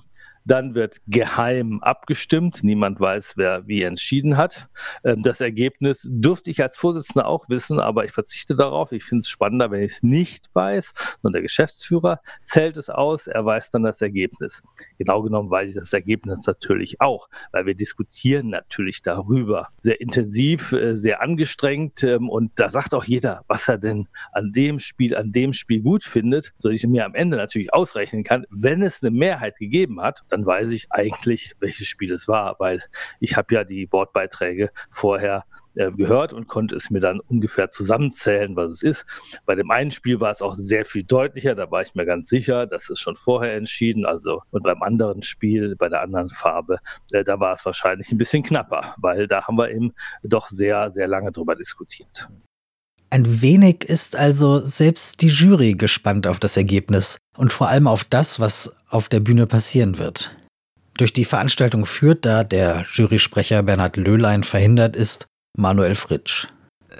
Dann 0.48 0.74
wird 0.74 1.02
geheim 1.06 1.80
abgestimmt. 1.82 2.64
Niemand 2.64 2.98
weiß, 3.00 3.34
wer 3.36 3.66
wie 3.66 3.82
entschieden 3.82 4.38
hat. 4.38 4.68
Ähm, 5.04 5.22
das 5.22 5.42
Ergebnis 5.42 6.08
dürfte 6.10 6.50
ich 6.50 6.62
als 6.62 6.78
Vorsitzender 6.78 7.26
auch 7.26 7.50
wissen, 7.50 7.78
aber 7.78 8.06
ich 8.06 8.12
verzichte 8.12 8.56
darauf. 8.56 8.92
Ich 8.92 9.04
finde 9.04 9.20
es 9.20 9.28
spannender, 9.28 9.70
wenn 9.70 9.82
ich 9.82 9.92
es 9.92 10.02
nicht 10.02 10.48
weiß. 10.54 10.94
Und 11.20 11.34
der 11.34 11.42
Geschäftsführer 11.42 12.22
zählt 12.44 12.78
es 12.78 12.88
aus. 12.88 13.26
Er 13.26 13.44
weiß 13.44 13.70
dann 13.72 13.82
das 13.82 14.00
Ergebnis. 14.00 14.62
Genau 14.96 15.22
genommen 15.22 15.50
weiß 15.50 15.68
ich 15.68 15.76
das 15.76 15.92
Ergebnis 15.92 16.46
natürlich 16.46 16.98
auch, 17.02 17.28
weil 17.52 17.66
wir 17.66 17.74
diskutieren 17.74 18.48
natürlich 18.48 19.02
darüber. 19.02 19.68
Sehr 19.82 20.00
intensiv, 20.00 20.72
äh, 20.72 20.96
sehr 20.96 21.20
angestrengt. 21.20 22.02
Ähm, 22.04 22.30
und 22.30 22.52
da 22.56 22.70
sagt 22.70 22.94
auch 22.94 23.04
jeder, 23.04 23.44
was 23.48 23.68
er 23.68 23.76
denn 23.76 24.08
an 24.32 24.52
dem 24.52 24.78
Spiel, 24.78 25.14
an 25.14 25.30
dem 25.30 25.52
Spiel 25.52 25.82
gut 25.82 26.04
findet, 26.04 26.54
so 26.56 26.70
ich 26.70 26.86
mir 26.86 27.04
am 27.04 27.14
Ende 27.14 27.36
natürlich 27.36 27.74
ausrechnen 27.74 28.24
kann. 28.24 28.46
Wenn 28.48 28.80
es 28.80 29.02
eine 29.02 29.10
Mehrheit 29.10 29.58
gegeben 29.58 30.00
hat, 30.00 30.22
dann 30.30 30.37
weiß 30.46 30.70
ich 30.72 30.90
eigentlich, 30.90 31.54
welches 31.60 31.86
Spiel 31.86 32.12
es 32.12 32.28
war, 32.28 32.56
weil 32.58 32.82
ich 33.20 33.36
habe 33.36 33.54
ja 33.54 33.64
die 33.64 33.88
Wortbeiträge 33.90 34.70
vorher 34.90 35.44
äh, 35.74 35.92
gehört 35.92 36.32
und 36.32 36.48
konnte 36.48 36.74
es 36.74 36.90
mir 36.90 37.00
dann 37.00 37.20
ungefähr 37.20 37.70
zusammenzählen, 37.70 38.56
was 38.56 38.74
es 38.74 38.82
ist. 38.82 39.06
Bei 39.46 39.54
dem 39.54 39.70
einen 39.70 39.90
Spiel 39.90 40.20
war 40.20 40.30
es 40.30 40.42
auch 40.42 40.54
sehr 40.54 40.84
viel 40.84 41.04
deutlicher, 41.04 41.54
da 41.54 41.70
war 41.70 41.82
ich 41.82 41.94
mir 41.94 42.04
ganz 42.04 42.28
sicher, 42.28 42.66
das 42.66 42.90
ist 42.90 43.00
schon 43.00 43.14
vorher 43.16 43.54
entschieden. 43.54 44.04
Also 44.04 44.42
und 44.50 44.64
beim 44.64 44.82
anderen 44.82 45.22
Spiel, 45.22 45.76
bei 45.76 45.88
der 45.88 46.02
anderen 46.02 46.30
Farbe, 46.30 46.78
äh, 47.12 47.22
da 47.22 47.38
war 47.38 47.52
es 47.52 47.64
wahrscheinlich 47.64 48.10
ein 48.10 48.18
bisschen 48.18 48.42
knapper, 48.42 48.94
weil 48.98 49.28
da 49.28 49.46
haben 49.46 49.56
wir 49.56 49.70
eben 49.70 49.92
doch 50.22 50.48
sehr, 50.48 50.92
sehr 50.92 51.06
lange 51.06 51.30
drüber 51.32 51.54
diskutiert. 51.54 52.28
Ein 53.10 53.40
wenig 53.40 53.84
ist 53.84 54.16
also 54.16 54.60
selbst 54.60 55.22
die 55.22 55.28
Jury 55.28 55.74
gespannt 55.74 56.26
auf 56.26 56.38
das 56.38 56.56
Ergebnis 56.56 57.18
und 57.36 57.52
vor 57.52 57.68
allem 57.68 57.86
auf 57.86 58.04
das, 58.04 58.38
was 58.38 58.76
auf 58.88 59.08
der 59.08 59.20
Bühne 59.20 59.46
passieren 59.46 59.98
wird. 59.98 60.36
Durch 60.98 61.12
die 61.12 61.24
Veranstaltung 61.24 61.86
führt, 61.86 62.26
da 62.26 62.44
der 62.44 62.84
Jurysprecher 62.92 63.62
Bernhard 63.62 63.96
Löhlein 63.96 64.44
verhindert 64.44 64.94
ist, 64.94 65.26
Manuel 65.56 65.94
Fritsch. 65.94 66.48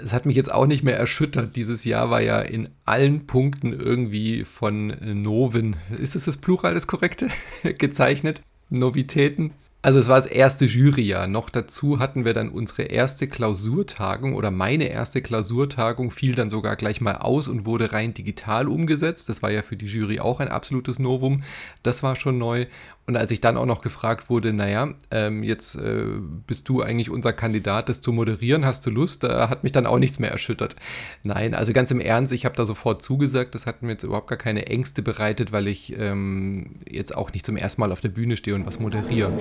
Es 0.03 0.13
hat 0.13 0.25
mich 0.25 0.35
jetzt 0.35 0.51
auch 0.51 0.65
nicht 0.65 0.83
mehr 0.83 0.97
erschüttert. 0.97 1.55
Dieses 1.55 1.83
Jahr 1.83 2.09
war 2.09 2.21
ja 2.21 2.39
in 2.39 2.69
allen 2.85 3.27
Punkten 3.27 3.73
irgendwie 3.73 4.45
von 4.45 4.87
Noven, 5.21 5.75
ist 5.89 6.15
es 6.15 6.25
das 6.25 6.37
Plural 6.37 6.73
das 6.73 6.87
korrekte, 6.87 7.27
gezeichnet? 7.77 8.41
Novitäten. 8.69 9.51
Also 9.81 9.99
es 9.99 10.09
war 10.09 10.17
das 10.17 10.25
erste 10.25 10.65
Juryjahr. 10.65 11.27
Noch 11.27 11.49
dazu 11.49 11.99
hatten 11.99 12.25
wir 12.25 12.33
dann 12.33 12.49
unsere 12.49 12.83
erste 12.83 13.29
Klausurtagung 13.29 14.35
oder 14.35 14.51
meine 14.51 14.89
erste 14.89 15.21
Klausurtagung 15.21 16.11
fiel 16.11 16.35
dann 16.35 16.49
sogar 16.49 16.75
gleich 16.75 16.99
mal 16.99 17.15
aus 17.15 17.47
und 17.47 17.65
wurde 17.65 17.93
rein 17.93 18.13
digital 18.13 18.67
umgesetzt. 18.67 19.29
Das 19.29 19.41
war 19.41 19.51
ja 19.51 19.61
für 19.61 19.77
die 19.77 19.85
Jury 19.85 20.19
auch 20.19 20.41
ein 20.41 20.49
absolutes 20.49 20.99
Novum. 20.99 21.43
Das 21.81 22.03
war 22.03 22.17
schon 22.17 22.37
neu. 22.37 22.65
Und 23.07 23.15
als 23.15 23.31
ich 23.31 23.41
dann 23.41 23.57
auch 23.57 23.65
noch 23.65 23.81
gefragt 23.81 24.29
wurde, 24.29 24.53
naja, 24.53 24.93
ähm, 25.09 25.43
jetzt 25.43 25.75
äh, 25.75 26.03
bist 26.45 26.69
du 26.69 26.83
eigentlich 26.83 27.09
unser 27.09 27.33
Kandidat, 27.33 27.89
das 27.89 28.01
zu 28.01 28.11
moderieren, 28.11 28.65
hast 28.65 28.85
du 28.85 28.91
Lust? 28.91 29.23
Da 29.23 29.49
hat 29.49 29.63
mich 29.63 29.71
dann 29.71 29.87
auch 29.87 29.97
nichts 29.97 30.19
mehr 30.19 30.29
erschüttert. 30.29 30.75
Nein, 31.23 31.55
also 31.55 31.73
ganz 31.73 31.89
im 31.89 32.01
Ernst, 32.01 32.33
ich 32.33 32.45
habe 32.45 32.55
da 32.55 32.65
sofort 32.65 33.01
zugesagt. 33.01 33.55
Das 33.55 33.65
hat 33.65 33.81
mir 33.81 33.93
jetzt 33.93 34.03
überhaupt 34.03 34.27
gar 34.27 34.37
keine 34.37 34.67
Ängste 34.67 35.01
bereitet, 35.01 35.51
weil 35.51 35.67
ich 35.67 35.97
ähm, 35.97 36.81
jetzt 36.87 37.15
auch 37.17 37.31
nicht 37.33 37.47
zum 37.47 37.57
ersten 37.57 37.81
Mal 37.81 37.91
auf 37.91 38.01
der 38.01 38.09
Bühne 38.09 38.37
stehe 38.37 38.55
und 38.55 38.67
was 38.67 38.79
moderiere. 38.79 39.31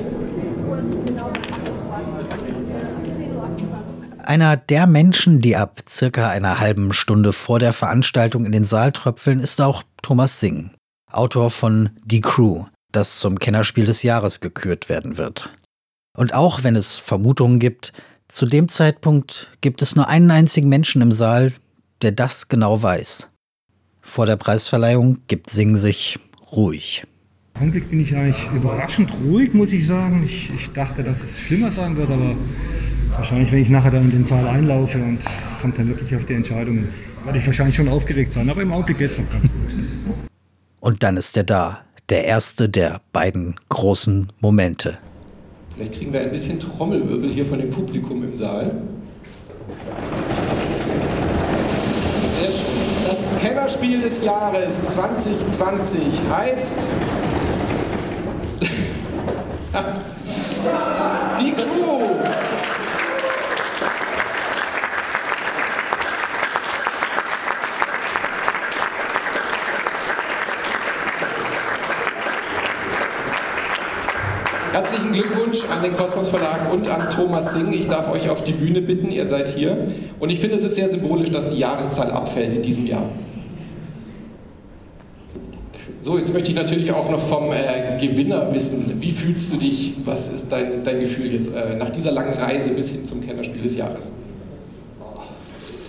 Einer 4.28 4.58
der 4.58 4.86
Menschen, 4.86 5.40
die 5.40 5.56
ab 5.56 5.80
circa 5.88 6.28
einer 6.28 6.60
halben 6.60 6.92
Stunde 6.92 7.32
vor 7.32 7.58
der 7.58 7.72
Veranstaltung 7.72 8.44
in 8.44 8.52
den 8.52 8.64
Saal 8.64 8.92
tröpfeln, 8.92 9.40
ist 9.40 9.60
auch 9.62 9.82
Thomas 10.02 10.38
Singh, 10.38 10.70
Autor 11.10 11.50
von 11.50 11.90
Die 12.04 12.20
Crew, 12.20 12.66
das 12.92 13.20
zum 13.20 13.38
Kennerspiel 13.38 13.86
des 13.86 14.02
Jahres 14.02 14.40
gekürt 14.40 14.90
werden 14.90 15.16
wird. 15.16 15.48
Und 16.14 16.34
auch 16.34 16.62
wenn 16.62 16.76
es 16.76 16.98
Vermutungen 16.98 17.58
gibt, 17.58 17.94
zu 18.28 18.44
dem 18.44 18.68
Zeitpunkt 18.68 19.50
gibt 19.62 19.80
es 19.80 19.96
nur 19.96 20.08
einen 20.08 20.30
einzigen 20.30 20.68
Menschen 20.68 21.00
im 21.00 21.10
Saal, 21.10 21.54
der 22.02 22.12
das 22.12 22.48
genau 22.48 22.82
weiß. 22.82 23.30
Vor 24.02 24.26
der 24.26 24.36
Preisverleihung 24.36 25.18
gibt 25.26 25.48
Singh 25.48 25.78
sich 25.78 26.18
ruhig. 26.52 27.06
Im 27.58 27.62
Augenblick 27.62 27.90
bin 27.90 28.00
ich 28.00 28.14
eigentlich 28.14 28.48
überraschend 28.54 29.10
ruhig, 29.24 29.52
muss 29.52 29.72
ich 29.72 29.84
sagen. 29.84 30.22
Ich, 30.24 30.48
ich, 30.54 30.70
dachte, 30.70 31.02
dass 31.02 31.24
es 31.24 31.40
schlimmer 31.40 31.72
sein 31.72 31.96
wird, 31.96 32.08
aber 32.08 32.36
wahrscheinlich, 33.16 33.50
wenn 33.50 33.62
ich 33.62 33.68
nachher 33.68 33.90
dann 33.90 34.04
in 34.04 34.10
den 34.12 34.24
Saal 34.24 34.46
einlaufe 34.46 34.98
und 34.98 35.18
es 35.24 35.58
kommt 35.60 35.76
dann 35.76 35.88
wirklich 35.88 36.14
auf 36.14 36.24
die 36.24 36.34
Entscheidung, 36.34 36.84
werde 37.24 37.38
ich 37.40 37.46
wahrscheinlich 37.46 37.74
schon 37.74 37.88
aufgeregt 37.88 38.32
sein. 38.32 38.48
Aber 38.48 38.62
im 38.62 38.70
Augenblick 38.70 38.98
geht 38.98 39.10
es 39.10 39.18
noch 39.18 39.28
ganz 39.28 39.42
gut. 39.42 40.20
Und 40.78 41.02
dann 41.02 41.16
ist 41.16 41.36
er 41.36 41.42
da, 41.42 41.80
der 42.10 42.26
erste 42.26 42.68
der 42.68 43.00
beiden 43.12 43.56
großen 43.70 44.28
Momente. 44.38 44.98
Vielleicht 45.74 45.94
kriegen 45.94 46.12
wir 46.12 46.20
ein 46.20 46.30
bisschen 46.30 46.60
Trommelwirbel 46.60 47.28
hier 47.28 47.44
von 47.44 47.58
dem 47.58 47.70
Publikum 47.70 48.22
im 48.22 48.36
Saal. 48.36 48.70
Sehr 52.40 52.52
schön. 52.52 52.78
Das 53.08 53.42
Kennerspiel 53.42 54.00
des 54.00 54.22
Jahres 54.22 54.80
2020 54.90 55.98
heißt 56.30 56.88
Die 61.40 61.52
Crew. 61.52 62.00
Herzlichen 74.72 75.12
Glückwunsch 75.12 75.58
an 75.70 75.82
den 75.82 75.96
Kosmos 75.96 76.28
Verlag 76.28 76.72
und 76.72 76.88
an 76.88 77.07
Thomas 77.18 77.52
Singh. 77.52 77.74
Ich 77.74 77.88
darf 77.88 78.10
euch 78.10 78.30
auf 78.30 78.44
die 78.44 78.52
Bühne 78.52 78.80
bitten, 78.80 79.10
ihr 79.10 79.26
seid 79.26 79.48
hier. 79.48 79.88
Und 80.20 80.30
ich 80.30 80.38
finde, 80.38 80.56
es 80.56 80.64
ist 80.64 80.76
sehr 80.76 80.88
symbolisch, 80.88 81.30
dass 81.30 81.48
die 81.48 81.58
Jahreszahl 81.58 82.10
abfällt 82.10 82.54
in 82.54 82.62
diesem 82.62 82.86
Jahr. 82.86 83.02
So, 86.00 86.16
jetzt 86.16 86.32
möchte 86.32 86.50
ich 86.52 86.56
natürlich 86.56 86.92
auch 86.92 87.10
noch 87.10 87.20
vom 87.20 87.52
äh, 87.52 87.98
Gewinner 88.00 88.54
wissen. 88.54 88.96
Wie 89.00 89.10
fühlst 89.10 89.52
du 89.52 89.56
dich? 89.56 89.94
Was 90.04 90.32
ist 90.32 90.46
dein, 90.48 90.84
dein 90.84 91.00
Gefühl 91.00 91.34
jetzt 91.34 91.54
äh, 91.54 91.76
nach 91.76 91.90
dieser 91.90 92.12
langen 92.12 92.32
Reise 92.32 92.70
bis 92.70 92.92
hin 92.92 93.04
zum 93.04 93.20
Kennerspiel 93.20 93.62
des 93.62 93.76
Jahres? 93.76 94.12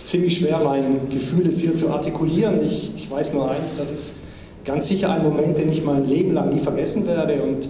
Ziemlich 0.03 0.39
schwer, 0.39 0.59
mein 0.63 1.07
Gefühl 1.09 1.45
jetzt 1.45 1.61
hier 1.61 1.75
zu 1.75 1.91
artikulieren. 1.91 2.55
Ich, 2.65 2.91
ich 2.97 3.09
weiß 3.09 3.33
nur 3.35 3.51
eins, 3.51 3.77
das 3.77 3.91
ist 3.91 4.17
ganz 4.65 4.87
sicher 4.87 5.13
ein 5.13 5.23
Moment, 5.23 5.57
den 5.57 5.71
ich 5.71 5.85
mein 5.85 6.05
Leben 6.05 6.33
lang 6.33 6.49
nie 6.49 6.59
vergessen 6.59 7.05
werde. 7.05 7.41
Und 7.43 7.65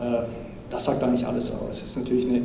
äh, 0.00 0.24
das 0.70 0.86
sagt 0.86 1.02
eigentlich 1.04 1.26
alles 1.26 1.52
aus. 1.52 1.70
Es 1.70 1.82
ist 1.82 1.98
natürlich 1.98 2.26
eine 2.26 2.40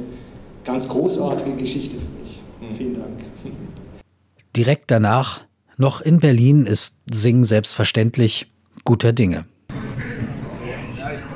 ganz 0.68 0.90
großartige 0.90 1.56
Geschichte 1.56 1.96
für 1.96 2.20
mich. 2.20 2.42
Mhm. 2.60 2.76
Vielen 2.76 2.94
Dank. 2.94 3.20
Direkt 4.56 4.92
danach, 4.92 5.42
noch 5.78 6.02
in 6.02 6.20
Berlin, 6.20 6.66
ist 6.66 7.00
Sing 7.12 7.44
selbstverständlich 7.46 8.52
guter 8.84 9.14
Dinge. 9.14 9.46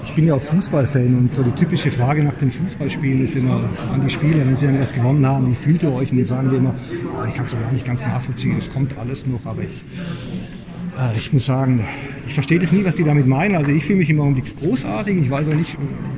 Ich 0.04 0.14
bin 0.14 0.28
ja 0.28 0.34
auch 0.34 0.44
Fußballfan 0.44 1.18
und 1.18 1.34
so 1.34 1.42
die 1.42 1.52
typische 1.52 1.90
Frage 1.90 2.24
nach 2.24 2.34
dem 2.34 2.52
Fußballspielen 2.52 3.22
ist 3.22 3.36
immer 3.36 3.70
an 3.94 4.02
die 4.02 4.10
Spieler, 4.10 4.46
wenn 4.46 4.58
sie 4.58 4.66
irgendwas 4.66 4.92
gewonnen 4.94 5.26
haben, 5.26 5.50
wie 5.50 5.56
fühlt 5.56 5.84
ihr 5.84 5.94
euch? 5.94 6.12
Und 6.12 6.18
die 6.18 6.24
sagen 6.26 6.50
die 6.50 6.58
immer, 6.58 6.76
oh, 7.18 7.26
ich 7.26 7.34
kann 7.34 7.46
es 7.46 7.52
gar 7.54 7.72
nicht 7.72 7.86
ganz 7.86 8.02
nachvollziehen, 8.02 8.58
es 8.58 8.70
kommt 8.70 8.98
alles 8.98 9.26
noch, 9.26 9.46
aber 9.46 9.62
ich, 9.62 9.86
äh, 10.98 11.18
ich 11.18 11.32
muss 11.32 11.46
sagen, 11.46 11.86
ich 12.28 12.34
verstehe 12.34 12.60
das 12.60 12.74
nie, 12.74 12.84
was 12.84 12.98
die 12.98 13.06
damit 13.06 13.26
meinen. 13.26 13.56
Also 13.56 13.72
ich 13.72 13.86
fühle 13.86 14.00
mich 14.00 14.10
im 14.10 14.20
Augenblick 14.20 14.60
großartig. 14.60 15.18
Ich 15.18 15.32
weiß 15.32 15.48
auch 15.50 15.54
nicht, 15.54 15.78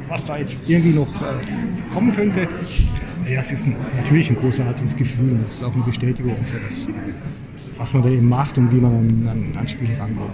was 0.09 0.25
da 0.25 0.37
jetzt 0.37 0.57
irgendwie 0.65 0.93
noch 0.93 1.07
äh, 1.21 1.93
kommen 1.93 2.15
könnte. 2.15 2.47
Ja, 3.33 3.39
es 3.39 3.51
ist 3.51 3.65
ein, 3.65 3.75
natürlich 3.97 4.29
ein 4.29 4.35
großartiges 4.35 4.95
Gefühl. 4.95 5.39
Das 5.41 5.53
ist 5.53 5.63
auch 5.63 5.73
eine 5.73 5.83
Bestätigung 5.83 6.35
für 6.45 6.59
das, 6.59 6.87
was 7.79 7.91
man 7.91 8.03
da 8.03 8.09
eben 8.09 8.29
macht 8.29 8.59
und 8.59 8.71
wie 8.71 8.75
man 8.75 8.93
an, 8.93 9.27
an, 9.27 9.57
an 9.57 9.67
Spiele 9.67 9.99
rangeht. 9.99 10.29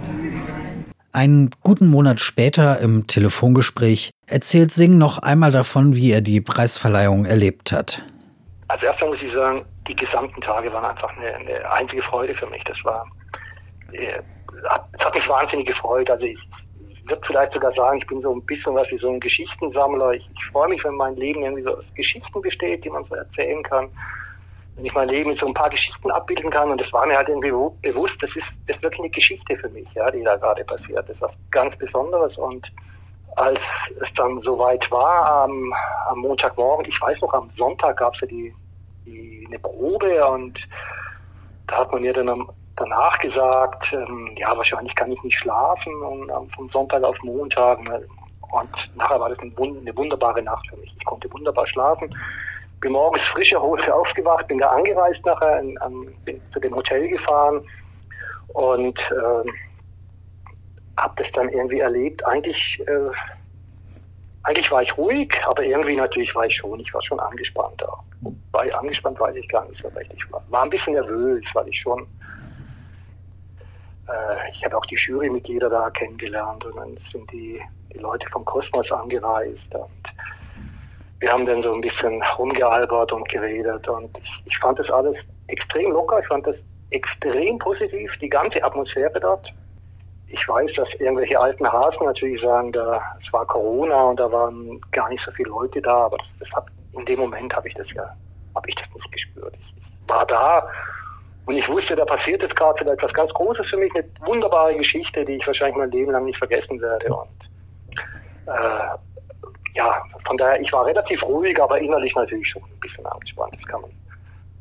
Einen 1.10 1.48
guten 1.62 1.88
Monat 1.88 2.20
später 2.20 2.78
im 2.80 3.06
Telefongespräch 3.06 4.10
erzählt 4.26 4.72
Singh 4.72 4.98
noch 4.98 5.16
einmal 5.16 5.50
davon, 5.50 5.96
wie 5.96 6.12
er 6.12 6.20
die 6.20 6.42
Preisverleihung 6.42 7.24
erlebt 7.24 7.72
hat. 7.72 8.04
Als 8.68 8.82
erstes 8.82 9.08
muss 9.08 9.16
ich 9.22 9.32
sagen, 9.32 9.64
die 9.88 9.96
gesamten 9.96 10.42
Tage 10.42 10.70
waren 10.70 10.84
einfach 10.84 11.10
eine, 11.16 11.34
eine 11.36 11.70
einzige 11.72 12.02
Freude 12.02 12.34
für 12.34 12.48
mich. 12.48 12.62
Das 12.64 12.76
war 12.84 13.06
äh, 13.92 14.20
es 14.92 15.02
hat 15.02 15.14
mich 15.14 15.26
wahnsinnig 15.26 15.66
gefreut. 15.66 16.10
Also 16.10 16.26
ich 16.26 16.38
würde 17.08 17.22
vielleicht 17.26 17.52
sogar 17.52 17.72
sagen, 17.72 17.98
ich 17.98 18.06
bin 18.06 18.20
so 18.20 18.32
ein 18.32 18.42
bisschen 18.42 18.74
was 18.74 18.90
wie 18.90 18.98
so 18.98 19.08
ein 19.08 19.20
Geschichtensammler. 19.20 20.12
Ich, 20.12 20.28
ich 20.32 20.44
freue 20.52 20.68
mich, 20.68 20.82
wenn 20.84 20.94
mein 20.94 21.16
Leben 21.16 21.42
irgendwie 21.42 21.62
so 21.62 21.76
aus 21.76 21.84
Geschichten 21.94 22.40
besteht, 22.40 22.84
die 22.84 22.90
man 22.90 23.04
so 23.04 23.14
erzählen 23.14 23.62
kann. 23.62 23.88
Wenn 24.76 24.84
ich 24.84 24.94
mein 24.94 25.08
Leben 25.08 25.30
mit 25.30 25.40
so 25.40 25.46
ein 25.46 25.54
paar 25.54 25.70
Geschichten 25.70 26.10
abbilden 26.10 26.50
kann. 26.50 26.70
Und 26.70 26.80
das 26.80 26.92
war 26.92 27.06
mir 27.06 27.16
halt 27.16 27.28
irgendwie 27.28 27.52
bewusst, 27.82 28.14
das 28.20 28.30
ist, 28.30 28.46
das 28.66 28.76
ist 28.76 28.82
wirklich 28.82 29.00
eine 29.00 29.10
Geschichte 29.10 29.56
für 29.56 29.68
mich, 29.70 29.88
ja, 29.94 30.10
die 30.10 30.22
da 30.22 30.36
gerade 30.36 30.64
passiert. 30.64 31.08
Das 31.08 31.16
ist 31.16 31.22
was 31.22 31.32
ganz 31.50 31.76
Besonderes. 31.76 32.36
Und 32.38 32.66
als 33.36 33.60
es 34.00 34.08
dann 34.16 34.40
soweit 34.42 34.88
war, 34.90 35.44
am, 35.44 35.72
am 36.08 36.18
Montagmorgen, 36.18 36.86
ich 36.86 37.00
weiß 37.00 37.20
noch, 37.20 37.32
am 37.32 37.50
Sonntag 37.56 37.98
gab 37.98 38.14
es 38.14 38.20
ja 38.22 38.26
die, 38.26 38.54
die, 39.06 39.44
eine 39.46 39.58
Probe 39.58 40.26
und 40.28 40.58
da 41.66 41.78
hat 41.78 41.92
man 41.92 42.02
mir 42.02 42.12
dann 42.12 42.28
am 42.28 42.50
danach 42.76 43.18
gesagt, 43.18 43.84
ähm, 43.92 44.34
ja, 44.36 44.56
wahrscheinlich 44.56 44.94
kann 44.94 45.12
ich 45.12 45.22
nicht 45.22 45.38
schlafen 45.38 45.94
und 46.02 46.30
ähm, 46.30 46.48
vom 46.54 46.68
Sonntag 46.70 47.02
auf 47.02 47.16
Montag, 47.22 47.80
ne, 47.82 48.02
Und 48.52 48.96
nachher 48.96 49.20
war 49.20 49.28
das 49.28 49.38
eine, 49.38 49.52
eine 49.56 49.96
wunderbare 49.96 50.42
Nacht 50.42 50.66
für 50.68 50.76
mich. 50.76 50.94
Ich 50.98 51.04
konnte 51.04 51.32
wunderbar 51.32 51.66
schlafen. 51.66 52.14
Bin 52.80 52.92
morgens 52.92 53.22
frischer 53.32 53.60
Hose 53.60 53.94
aufgewacht, 53.94 54.48
bin 54.48 54.58
da 54.58 54.70
angereist 54.70 55.24
nachher, 55.24 55.60
in, 55.60 55.76
an, 55.78 56.06
bin 56.24 56.40
zu 56.52 56.60
dem 56.60 56.74
Hotel 56.74 57.08
gefahren 57.08 57.62
und 58.54 58.98
äh, 58.98 59.50
habe 60.96 61.22
das 61.22 61.32
dann 61.34 61.48
irgendwie 61.50 61.80
erlebt. 61.80 62.24
Eigentlich, 62.26 62.82
äh, 62.86 63.10
eigentlich 64.42 64.70
war 64.70 64.82
ich 64.82 64.96
ruhig, 64.96 65.34
aber 65.46 65.62
irgendwie 65.62 65.96
natürlich 65.96 66.34
war 66.34 66.46
ich 66.46 66.56
schon, 66.56 66.80
ich 66.80 66.92
war 66.94 67.02
schon 67.02 67.20
angespannt. 67.20 67.82
Wobei 68.22 68.74
angespannt 68.74 69.20
weiß 69.20 69.36
ich 69.36 69.48
gar 69.48 69.68
nicht 69.68 69.82
so. 69.82 69.88
Ich 70.14 70.32
war, 70.32 70.42
war 70.48 70.62
ein 70.62 70.70
bisschen 70.70 70.94
nervös, 70.94 71.44
weil 71.52 71.68
ich 71.68 71.78
schon 71.80 72.06
äh, 74.10 74.50
ich 74.52 74.64
habe 74.64 74.76
auch 74.76 74.86
die 74.86 74.96
Jurymitglieder 74.96 75.68
da 75.70 75.90
kennengelernt 75.90 76.64
und 76.64 76.76
dann 76.76 76.98
sind 77.12 77.30
die, 77.32 77.60
die 77.92 77.98
Leute 77.98 78.26
vom 78.30 78.44
Kosmos 78.44 78.90
angereist 78.90 79.74
und 79.74 79.90
wir 81.20 81.30
haben 81.30 81.44
dann 81.44 81.62
so 81.62 81.74
ein 81.74 81.82
bisschen 81.82 82.22
rumgealbert 82.38 83.12
und 83.12 83.28
geredet 83.28 83.86
und 83.88 84.16
ich, 84.18 84.42
ich 84.46 84.58
fand 84.58 84.78
das 84.78 84.90
alles 84.90 85.16
extrem 85.48 85.92
locker, 85.92 86.18
ich 86.20 86.26
fand 86.26 86.46
das 86.46 86.56
extrem 86.90 87.58
positiv, 87.58 88.10
die 88.20 88.28
ganze 88.28 88.62
Atmosphäre 88.64 89.20
dort. 89.20 89.46
Ich 90.28 90.48
weiß, 90.48 90.70
dass 90.76 90.88
irgendwelche 90.98 91.38
alten 91.38 91.70
Hasen 91.70 92.04
natürlich 92.06 92.40
sagen, 92.40 92.72
da, 92.72 93.02
es 93.24 93.32
war 93.32 93.44
Corona 93.46 94.04
und 94.04 94.20
da 94.20 94.30
waren 94.30 94.80
gar 94.92 95.08
nicht 95.08 95.22
so 95.24 95.32
viele 95.32 95.50
Leute 95.50 95.82
da, 95.82 96.06
aber 96.06 96.18
das, 96.18 96.26
das 96.40 96.50
hab, 96.52 96.70
in 96.92 97.04
dem 97.04 97.20
Moment 97.20 97.54
habe 97.54 97.68
ich 97.68 97.74
das 97.74 97.90
ja, 97.92 98.04
habe 98.54 98.68
ich 98.68 98.76
das 98.76 98.86
nicht 98.94 99.12
gespürt. 99.12 99.54
Ich 99.56 100.08
war 100.08 100.24
da 100.26 100.66
und 101.50 101.56
ich 101.56 101.68
wusste, 101.68 101.96
da 101.96 102.04
passiert 102.04 102.42
jetzt 102.42 102.54
gerade 102.54 102.88
etwas 102.88 103.12
ganz 103.12 103.32
Großes 103.32 103.66
für 103.66 103.76
mich, 103.76 103.92
eine 103.96 104.04
wunderbare 104.20 104.72
Geschichte, 104.76 105.24
die 105.24 105.32
ich 105.32 105.44
wahrscheinlich 105.44 105.76
mein 105.76 105.90
Leben 105.90 106.12
lang 106.12 106.24
nicht 106.24 106.38
vergessen 106.38 106.80
werde. 106.80 107.12
Und 107.12 107.26
äh, 108.46 108.96
ja, 109.74 110.00
von 110.24 110.38
daher, 110.38 110.60
ich 110.60 110.72
war 110.72 110.86
relativ 110.86 111.20
ruhig, 111.24 111.60
aber 111.60 111.80
innerlich 111.80 112.14
natürlich 112.14 112.48
schon 112.48 112.62
ein 112.62 112.78
bisschen 112.78 113.04
angespannt. 113.04 113.52
Das 113.56 113.66
kann 113.66 113.80
man, 113.80 113.90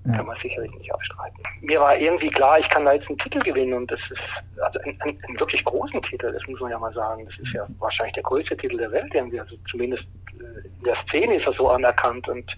ja. 0.05 0.17
kann 0.17 0.25
man 0.25 0.37
sicherlich 0.41 0.73
nicht 0.79 0.91
abstreiten. 0.91 1.37
Mir 1.61 1.79
war 1.79 1.95
irgendwie 1.95 2.31
klar, 2.31 2.57
ich 2.57 2.69
kann 2.69 2.85
da 2.85 2.93
jetzt 2.93 3.07
einen 3.07 3.19
Titel 3.19 3.39
gewinnen 3.41 3.75
und 3.75 3.91
das 3.91 3.99
ist 4.09 4.63
also 4.63 4.79
ein, 4.79 4.97
ein, 5.01 5.15
ein 5.27 5.39
wirklich 5.39 5.63
großen 5.65 6.01
Titel, 6.01 6.33
das 6.33 6.41
muss 6.47 6.59
man 6.59 6.71
ja 6.71 6.79
mal 6.79 6.93
sagen. 6.93 7.23
Das 7.23 7.37
ist 7.37 7.53
ja 7.53 7.67
wahrscheinlich 7.77 8.15
der 8.15 8.23
größte 8.23 8.57
Titel 8.57 8.77
der 8.77 8.91
Welt 8.91 9.13
irgendwie. 9.13 9.39
Also 9.39 9.55
zumindest 9.69 10.05
äh, 10.39 10.65
in 10.65 10.83
der 10.85 10.97
Szene 11.07 11.35
ist 11.35 11.45
er 11.45 11.53
so 11.53 11.69
anerkannt 11.69 12.27
und 12.27 12.51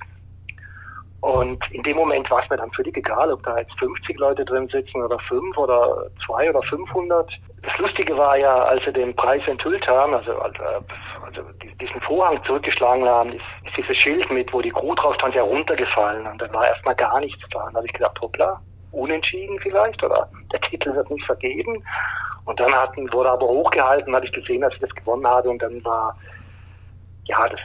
und 1.21 1.59
in 1.71 1.83
dem 1.83 1.97
Moment 1.97 2.29
war 2.31 2.41
es 2.43 2.49
mir 2.49 2.57
dann 2.57 2.71
völlig 2.71 2.97
egal, 2.97 3.31
ob 3.31 3.43
da 3.43 3.59
jetzt 3.59 3.77
50 3.77 4.17
Leute 4.17 4.43
drin 4.43 4.67
sitzen 4.69 5.03
oder 5.03 5.19
5 5.19 5.55
oder 5.55 6.07
2 6.25 6.49
oder 6.49 6.63
500. 6.63 7.31
Das 7.61 7.77
Lustige 7.77 8.17
war 8.17 8.37
ja, 8.37 8.63
als 8.63 8.83
sie 8.85 8.91
den 8.91 9.15
Preis 9.15 9.43
enthüllt 9.45 9.87
haben, 9.87 10.15
also, 10.15 10.35
also, 10.39 10.63
also 11.23 11.43
diesen 11.79 12.01
Vorhang 12.01 12.43
zurückgeschlagen 12.43 13.07
haben, 13.07 13.33
ist, 13.33 13.45
ist 13.65 13.77
dieses 13.77 13.97
Schild 13.97 14.31
mit, 14.31 14.51
wo 14.51 14.61
die 14.61 14.71
Crew 14.71 14.95
drauf 14.95 15.13
stand, 15.13 15.35
ja 15.35 15.43
runtergefallen. 15.43 16.25
Und 16.25 16.41
dann 16.41 16.51
war 16.53 16.67
erstmal 16.67 16.95
gar 16.95 17.19
nichts 17.19 17.43
da. 17.51 17.65
Und 17.65 17.73
da 17.73 17.77
habe 17.77 17.87
ich 17.87 17.93
gedacht, 17.93 18.19
hoppla, 18.19 18.59
unentschieden 18.91 19.59
vielleicht 19.59 20.01
oder 20.03 20.27
der 20.51 20.61
Titel 20.61 20.95
wird 20.95 21.11
nicht 21.11 21.25
vergeben. 21.27 21.83
Und 22.45 22.59
dann 22.59 22.73
hatten, 22.73 23.13
wurde 23.13 23.29
aber 23.29 23.47
hochgehalten, 23.47 24.15
habe 24.15 24.25
ich 24.25 24.31
gesehen, 24.31 24.61
dass 24.61 24.73
ich 24.73 24.79
das 24.79 24.95
gewonnen 24.95 25.27
habe. 25.27 25.51
Und 25.51 25.61
dann 25.61 25.85
war, 25.85 26.17
ja, 27.25 27.47
das, 27.47 27.59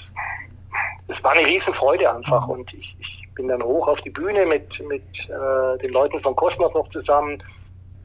das 1.08 1.24
war 1.24 1.32
eine 1.32 1.46
Riesenfreude 1.46 2.14
einfach. 2.14 2.46
Und 2.48 2.70
ich, 2.74 2.94
ich 3.00 3.15
bin 3.36 3.48
dann 3.48 3.62
hoch 3.62 3.86
auf 3.86 4.00
die 4.00 4.10
Bühne 4.10 4.44
mit, 4.46 4.68
mit 4.88 5.04
äh, 5.28 5.78
den 5.78 5.92
Leuten 5.92 6.20
von 6.20 6.34
Kosmos 6.34 6.74
noch 6.74 6.88
zusammen. 6.90 7.40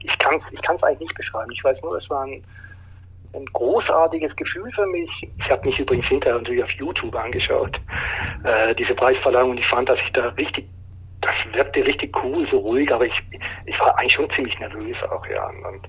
Ich 0.00 0.16
kann 0.18 0.36
es 0.36 0.42
ich 0.52 0.62
kann's 0.62 0.82
eigentlich 0.82 1.00
nicht 1.00 1.14
beschreiben. 1.14 1.50
Ich 1.52 1.64
weiß 1.64 1.82
nur, 1.82 1.96
es 1.96 2.08
war 2.08 2.24
ein, 2.24 2.44
ein 3.34 3.46
großartiges 3.46 4.36
Gefühl 4.36 4.70
für 4.72 4.86
mich. 4.86 5.10
Ich 5.38 5.50
habe 5.50 5.66
mich 5.66 5.78
übrigens 5.78 6.06
hinterher 6.06 6.38
natürlich 6.38 6.62
auf 6.62 6.70
YouTube 6.72 7.14
angeschaut, 7.16 7.80
äh, 8.44 8.74
diese 8.74 8.94
Preisverleihung, 8.94 9.50
und 9.50 9.58
ich 9.58 9.66
fand, 9.66 9.88
dass 9.88 9.98
ich 10.06 10.12
da 10.12 10.28
richtig, 10.30 10.68
das 11.20 11.34
wirkte 11.52 11.84
richtig 11.84 12.14
cool, 12.22 12.46
so 12.50 12.58
ruhig, 12.58 12.92
aber 12.92 13.06
ich, 13.06 13.22
ich 13.66 13.80
war 13.80 13.98
eigentlich 13.98 14.12
schon 14.12 14.30
ziemlich 14.30 14.58
nervös 14.58 14.96
auch, 15.10 15.26
ja. 15.26 15.46
Und, 15.46 15.88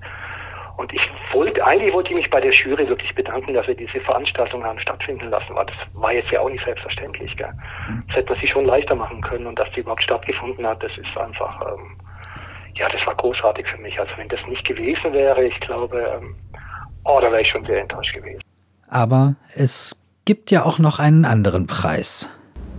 und 0.76 0.92
ich 0.92 1.00
wollte, 1.32 1.64
eigentlich 1.64 1.92
wollte 1.92 2.10
ich 2.10 2.16
mich 2.16 2.30
bei 2.30 2.40
der 2.40 2.52
Jury 2.52 2.88
wirklich 2.88 3.14
bedanken, 3.14 3.54
dass 3.54 3.66
wir 3.66 3.76
diese 3.76 4.00
Veranstaltung 4.00 4.64
haben 4.64 4.78
stattfinden 4.80 5.30
lassen, 5.30 5.54
weil 5.54 5.66
das 5.66 5.76
war 5.92 6.12
jetzt 6.12 6.30
ja 6.30 6.40
auch 6.40 6.48
nicht 6.48 6.64
selbstverständlich. 6.64 7.36
Gell? 7.36 7.52
Mhm. 7.88 8.02
Das 8.08 8.16
hätte 8.16 8.32
man 8.32 8.40
sich 8.40 8.50
schon 8.50 8.64
leichter 8.64 8.94
machen 8.94 9.20
können 9.20 9.46
und 9.46 9.58
dass 9.58 9.70
die 9.72 9.80
überhaupt 9.80 10.02
stattgefunden 10.02 10.66
hat, 10.66 10.82
das 10.82 10.92
ist 10.98 11.16
einfach, 11.16 11.60
ähm, 11.62 11.96
ja, 12.74 12.88
das 12.88 13.06
war 13.06 13.14
großartig 13.14 13.66
für 13.66 13.80
mich. 13.80 13.98
Also 14.00 14.12
wenn 14.16 14.28
das 14.28 14.40
nicht 14.48 14.64
gewesen 14.64 15.12
wäre, 15.12 15.44
ich 15.44 15.58
glaube, 15.60 16.18
ähm, 16.18 16.34
oh, 17.04 17.18
da 17.20 17.30
wäre 17.30 17.42
ich 17.42 17.48
schon 17.48 17.64
sehr 17.66 17.82
enttäuscht 17.82 18.14
gewesen. 18.14 18.40
Aber 18.88 19.36
es 19.54 20.02
gibt 20.24 20.50
ja 20.50 20.64
auch 20.64 20.78
noch 20.78 20.98
einen 20.98 21.24
anderen 21.24 21.66
Preis. 21.66 22.28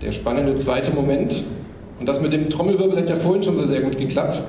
Der 0.02 0.12
spannende 0.12 0.58
zweite 0.58 0.92
Moment. 0.92 1.44
Und 2.00 2.10
das 2.10 2.22
mit 2.22 2.34
dem 2.34 2.50
Trommelwirbel 2.50 2.98
hat 2.98 3.10
ja 3.10 3.16
vorhin 3.16 3.42
schon 3.42 3.56
so 3.56 3.66
sehr 3.66 3.82
gut 3.82 3.98
geklappt. 3.98 4.42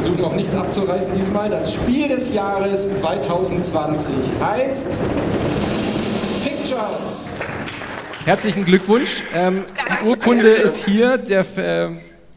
Versuchen 0.00 0.24
auch 0.24 0.34
nichts 0.34 0.56
abzureißen 0.56 1.14
diesmal. 1.14 1.50
Das 1.50 1.74
Spiel 1.74 2.08
des 2.08 2.32
Jahres 2.32 3.00
2020 3.00 4.14
heißt 4.40 5.00
Pictures. 6.42 7.28
Herzlichen 8.24 8.64
Glückwunsch. 8.64 9.22
Ähm, 9.34 9.64
die 9.88 10.08
Urkunde 10.08 10.48
ist 10.48 10.86
hier. 10.86 11.18
Der, 11.18 11.40
äh, 11.56 11.90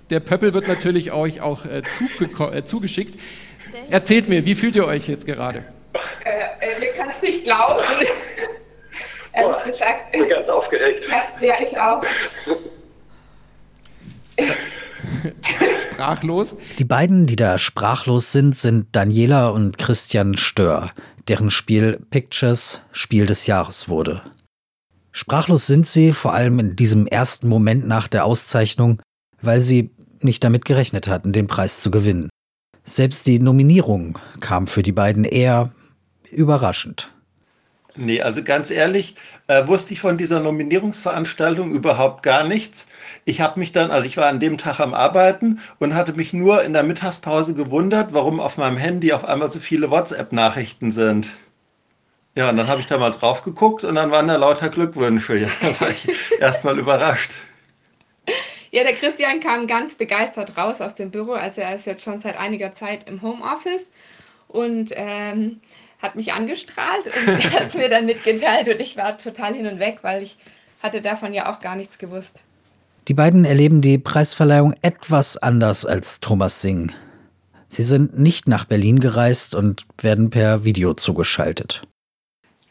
der 0.10 0.19
Pöppel 0.19 0.54
wird 0.54 0.67
natürlich 0.67 1.13
euch 1.13 1.41
auch 1.41 1.65
äh, 1.65 1.80
äh, 1.80 2.63
zugeschickt. 2.63 3.17
Erzählt 3.89 4.30
mir, 4.30 4.45
wie 4.45 4.56
fühlt 4.56 4.76
ihr 4.76 4.86
euch 4.86 5.08
jetzt 5.08 5.26
gerade? 5.26 5.63
Äh, 6.26 6.30
äh 6.60 6.82
wir 6.82 6.93
können 6.93 7.12
es 7.12 7.21
nicht 7.21 7.43
glauben. 7.45 7.84
Ehrlich 9.34 9.63
gesagt. 9.63 10.13
Ich 10.13 10.19
bin 10.19 10.30
ganz 10.30 10.49
aufgeregt. 10.49 11.08
Ja, 11.41 11.54
ich 11.62 11.80
auch. 11.80 12.04
sprachlos. 15.93 16.56
Die 16.79 16.86
beiden, 16.86 17.25
die 17.25 17.36
da 17.36 17.58
sprachlos 17.58 18.32
sind, 18.32 18.56
sind 18.56 18.88
Daniela 18.91 19.49
und 19.49 19.77
Christian 19.77 20.38
Stör, 20.38 20.91
deren 21.27 21.49
Spiel 21.49 21.99
Pictures 22.10 22.82
Spiel 22.91 23.25
des 23.25 23.47
Jahres 23.47 23.88
wurde. 23.88 24.21
Sprachlos 25.12 25.67
sind 25.67 25.86
sie 25.88 26.12
vor 26.12 26.34
allem 26.34 26.60
in 26.60 26.75
diesem 26.75 27.06
ersten 27.06 27.47
Moment 27.47 27.88
nach 27.88 28.08
der 28.08 28.25
Auszeichnung, 28.25 29.01
weil 29.41 29.62
sie 29.62 29.91
nicht 30.21 30.43
damit 30.43 30.65
gerechnet 30.65 31.08
hatten, 31.08 31.34
den 31.34 31.47
Preis 31.47 31.82
zu 31.82 31.91
gewinnen. 31.91 32.29
Selbst 32.84 33.27
die 33.27 33.39
Nominierung 33.39 34.17
kam 34.39 34.67
für 34.67 34.84
die 34.84 34.91
beiden 34.91 35.23
eher 35.23 35.71
überraschend. 36.32 37.12
Nee, 37.95 38.21
also 38.21 38.43
ganz 38.43 38.71
ehrlich, 38.71 39.15
äh, 39.47 39.67
wusste 39.67 39.93
ich 39.93 39.99
von 39.99 40.17
dieser 40.17 40.39
Nominierungsveranstaltung 40.39 41.71
überhaupt 41.71 42.23
gar 42.23 42.43
nichts. 42.43 42.88
Ich 43.25 43.39
habe 43.39 43.60
mich 43.60 43.71
dann, 43.71 43.91
also 43.91 44.08
ich 44.08 44.17
war 44.17 44.27
an 44.27 44.39
dem 44.39 44.58
Tag 44.58 44.79
am 44.79 44.93
Arbeiten 44.93 45.60
und 45.79 45.93
hatte 45.93 46.13
mich 46.13 46.34
nur 46.34 46.63
in 46.63 46.73
der 46.73 46.84
Mittagspause 46.84 47.53
gewundert, 47.53 48.13
warum 48.13 48.39
auf 48.39 48.58
meinem 48.58 48.77
Handy 48.77 49.13
auf 49.13 49.25
einmal 49.25 49.49
so 49.49 49.60
viele 49.60 49.91
WhatsApp-Nachrichten 49.91 50.91
sind. 50.91 51.27
Ja, 52.36 52.49
und 52.49 52.58
dann 52.58 52.67
habe 52.67 52.82
ich 52.82 52.88
da 52.88 52.97
mal 52.97 53.12
drauf 53.12 53.43
geguckt 53.43 53.84
und 53.84 53.93
dann 53.93 54.10
waren 54.10 54.27
da 54.27 54.38
lauter 54.38 54.69
Glückwünsche. 54.69 55.38
Ja, 55.38 55.49
da 55.62 55.82
war 55.82 55.89
ich 55.89 56.08
erstmal 56.39 56.79
überrascht. 56.79 57.32
Ja, 58.71 58.84
der 58.84 58.93
Christian 58.93 59.39
kam 59.39 59.67
ganz 59.67 59.93
begeistert 59.93 60.58
raus 60.58 60.82
aus 60.82 60.95
dem 60.95 61.12
Büro. 61.12 61.34
Also 61.34 61.62
er 61.62 61.75
ist 61.75 61.86
jetzt 61.86 62.03
schon 62.03 62.19
seit 62.19 62.39
einiger 62.39 62.73
Zeit 62.73 63.08
im 63.08 63.21
Homeoffice 63.21 63.91
und 64.47 64.89
ähm, 64.95 65.62
hat 66.03 66.15
mich 66.15 66.33
angestrahlt 66.33 67.07
und 67.07 67.53
hat 67.53 67.67
es 67.67 67.73
mir 67.73 67.89
dann 67.89 68.05
mitgeteilt 68.05 68.69
und 68.69 68.79
ich 68.79 68.95
war 68.97 69.17
total 69.17 69.55
hin 69.55 69.65
und 69.65 69.79
weg, 69.79 69.99
weil 70.03 70.21
ich 70.21 70.37
hatte 70.83 71.01
davon 71.01 71.33
ja 71.33 71.51
auch 71.51 71.61
gar 71.61 71.75
nichts 71.75 71.97
gewusst. 71.97 72.43
Die 73.07 73.13
beiden 73.13 73.45
erleben 73.45 73.81
die 73.81 73.97
Preisverleihung 73.97 74.75
etwas 74.81 75.37
anders 75.37 75.85
als 75.85 76.19
Thomas 76.19 76.61
Singh. 76.61 76.93
Sie 77.67 77.83
sind 77.83 78.19
nicht 78.19 78.47
nach 78.47 78.65
Berlin 78.65 78.99
gereist 78.99 79.55
und 79.55 79.85
werden 79.99 80.29
per 80.29 80.63
Video 80.63 80.93
zugeschaltet. 80.93 81.81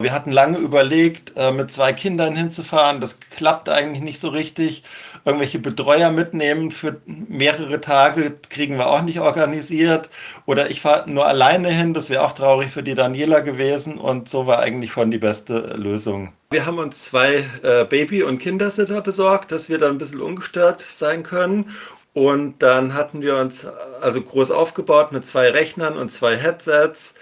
Wir 0.02 0.12
hatten 0.12 0.30
lange 0.30 0.58
überlegt, 0.58 1.32
äh, 1.36 1.50
mit 1.50 1.72
zwei 1.72 1.92
Kindern 1.92 2.36
hinzufahren. 2.36 3.00
Das 3.00 3.18
klappt 3.20 3.68
eigentlich 3.68 4.02
nicht 4.02 4.20
so 4.20 4.28
richtig. 4.28 4.82
Irgendwelche 5.24 5.58
Betreuer 5.58 6.10
mitnehmen 6.10 6.70
für 6.70 7.00
mehrere 7.06 7.80
Tage 7.80 8.34
kriegen 8.50 8.76
wir 8.76 8.88
auch 8.88 9.02
nicht 9.02 9.20
organisiert. 9.20 10.10
Oder 10.46 10.70
ich 10.70 10.80
fahre 10.80 11.08
nur 11.08 11.26
alleine 11.26 11.70
hin. 11.70 11.94
Das 11.94 12.10
wäre 12.10 12.24
auch 12.24 12.32
traurig 12.32 12.70
für 12.70 12.82
die 12.82 12.94
Daniela 12.94 13.40
gewesen. 13.40 13.98
Und 13.98 14.28
so 14.28 14.46
war 14.46 14.58
eigentlich 14.58 14.92
schon 14.92 15.10
die 15.10 15.18
beste 15.18 15.58
Lösung. 15.76 16.32
Wir 16.50 16.66
haben 16.66 16.78
uns 16.78 17.04
zwei 17.04 17.44
äh, 17.62 17.84
Baby- 17.84 18.24
und 18.24 18.38
Kindersitter 18.38 19.00
besorgt, 19.00 19.52
dass 19.52 19.68
wir 19.68 19.78
da 19.78 19.88
ein 19.88 19.98
bisschen 19.98 20.20
ungestört 20.20 20.80
sein 20.80 21.22
können. 21.22 21.70
Und 22.14 22.62
dann 22.62 22.92
hatten 22.92 23.22
wir 23.22 23.36
uns 23.36 23.66
also 24.00 24.20
groß 24.20 24.50
aufgebaut 24.50 25.12
mit 25.12 25.24
zwei 25.24 25.50
Rechnern 25.50 25.96
und 25.96 26.10
zwei 26.10 26.36
Headsets 26.36 27.14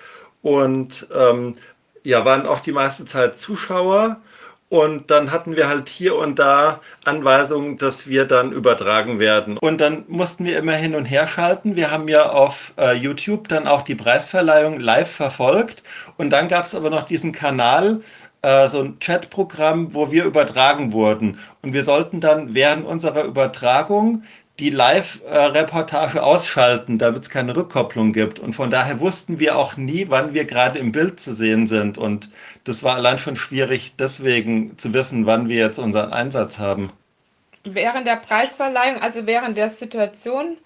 und 0.42 1.06
ähm, 1.14 1.52
ja, 2.04 2.24
waren 2.24 2.46
auch 2.46 2.60
die 2.60 2.72
meiste 2.72 3.04
Zeit 3.04 3.38
Zuschauer. 3.38 4.20
Und 4.68 5.10
dann 5.10 5.32
hatten 5.32 5.56
wir 5.56 5.68
halt 5.68 5.88
hier 5.88 6.14
und 6.14 6.38
da 6.38 6.80
Anweisungen, 7.04 7.76
dass 7.76 8.06
wir 8.06 8.24
dann 8.24 8.52
übertragen 8.52 9.18
werden. 9.18 9.58
Und 9.58 9.80
dann 9.80 10.04
mussten 10.06 10.44
wir 10.44 10.56
immer 10.58 10.74
hin 10.74 10.94
und 10.94 11.06
her 11.06 11.26
schalten. 11.26 11.74
Wir 11.74 11.90
haben 11.90 12.06
ja 12.06 12.30
auf 12.30 12.72
äh, 12.78 12.92
YouTube 12.92 13.48
dann 13.48 13.66
auch 13.66 13.82
die 13.82 13.96
Preisverleihung 13.96 14.78
live 14.78 15.10
verfolgt. 15.10 15.82
Und 16.18 16.30
dann 16.30 16.46
gab 16.46 16.66
es 16.66 16.76
aber 16.76 16.88
noch 16.88 17.02
diesen 17.02 17.32
Kanal, 17.32 18.00
äh, 18.42 18.68
so 18.68 18.80
ein 18.80 18.98
Chatprogramm, 19.00 19.92
wo 19.92 20.12
wir 20.12 20.24
übertragen 20.24 20.92
wurden. 20.92 21.40
Und 21.62 21.72
wir 21.72 21.82
sollten 21.82 22.20
dann 22.20 22.54
während 22.54 22.86
unserer 22.86 23.24
Übertragung 23.24 24.22
die 24.60 24.70
Live-Reportage 24.70 26.22
ausschalten, 26.22 26.98
damit 26.98 27.22
es 27.22 27.30
keine 27.30 27.56
Rückkopplung 27.56 28.12
gibt. 28.12 28.38
Und 28.38 28.52
von 28.52 28.70
daher 28.70 29.00
wussten 29.00 29.38
wir 29.38 29.56
auch 29.56 29.76
nie, 29.76 30.06
wann 30.10 30.34
wir 30.34 30.44
gerade 30.44 30.78
im 30.78 30.92
Bild 30.92 31.18
zu 31.18 31.34
sehen 31.34 31.66
sind. 31.66 31.96
Und 31.96 32.28
das 32.64 32.82
war 32.82 32.96
allein 32.96 33.18
schon 33.18 33.36
schwierig, 33.36 33.94
deswegen 33.98 34.76
zu 34.76 34.92
wissen, 34.92 35.24
wann 35.24 35.48
wir 35.48 35.56
jetzt 35.56 35.78
unseren 35.78 36.12
Einsatz 36.12 36.58
haben. 36.58 36.92
Während 37.64 38.06
der 38.06 38.16
Preisverleihung, 38.16 39.00
also 39.00 39.26
während 39.26 39.56
der 39.56 39.70
Situation, 39.70 40.58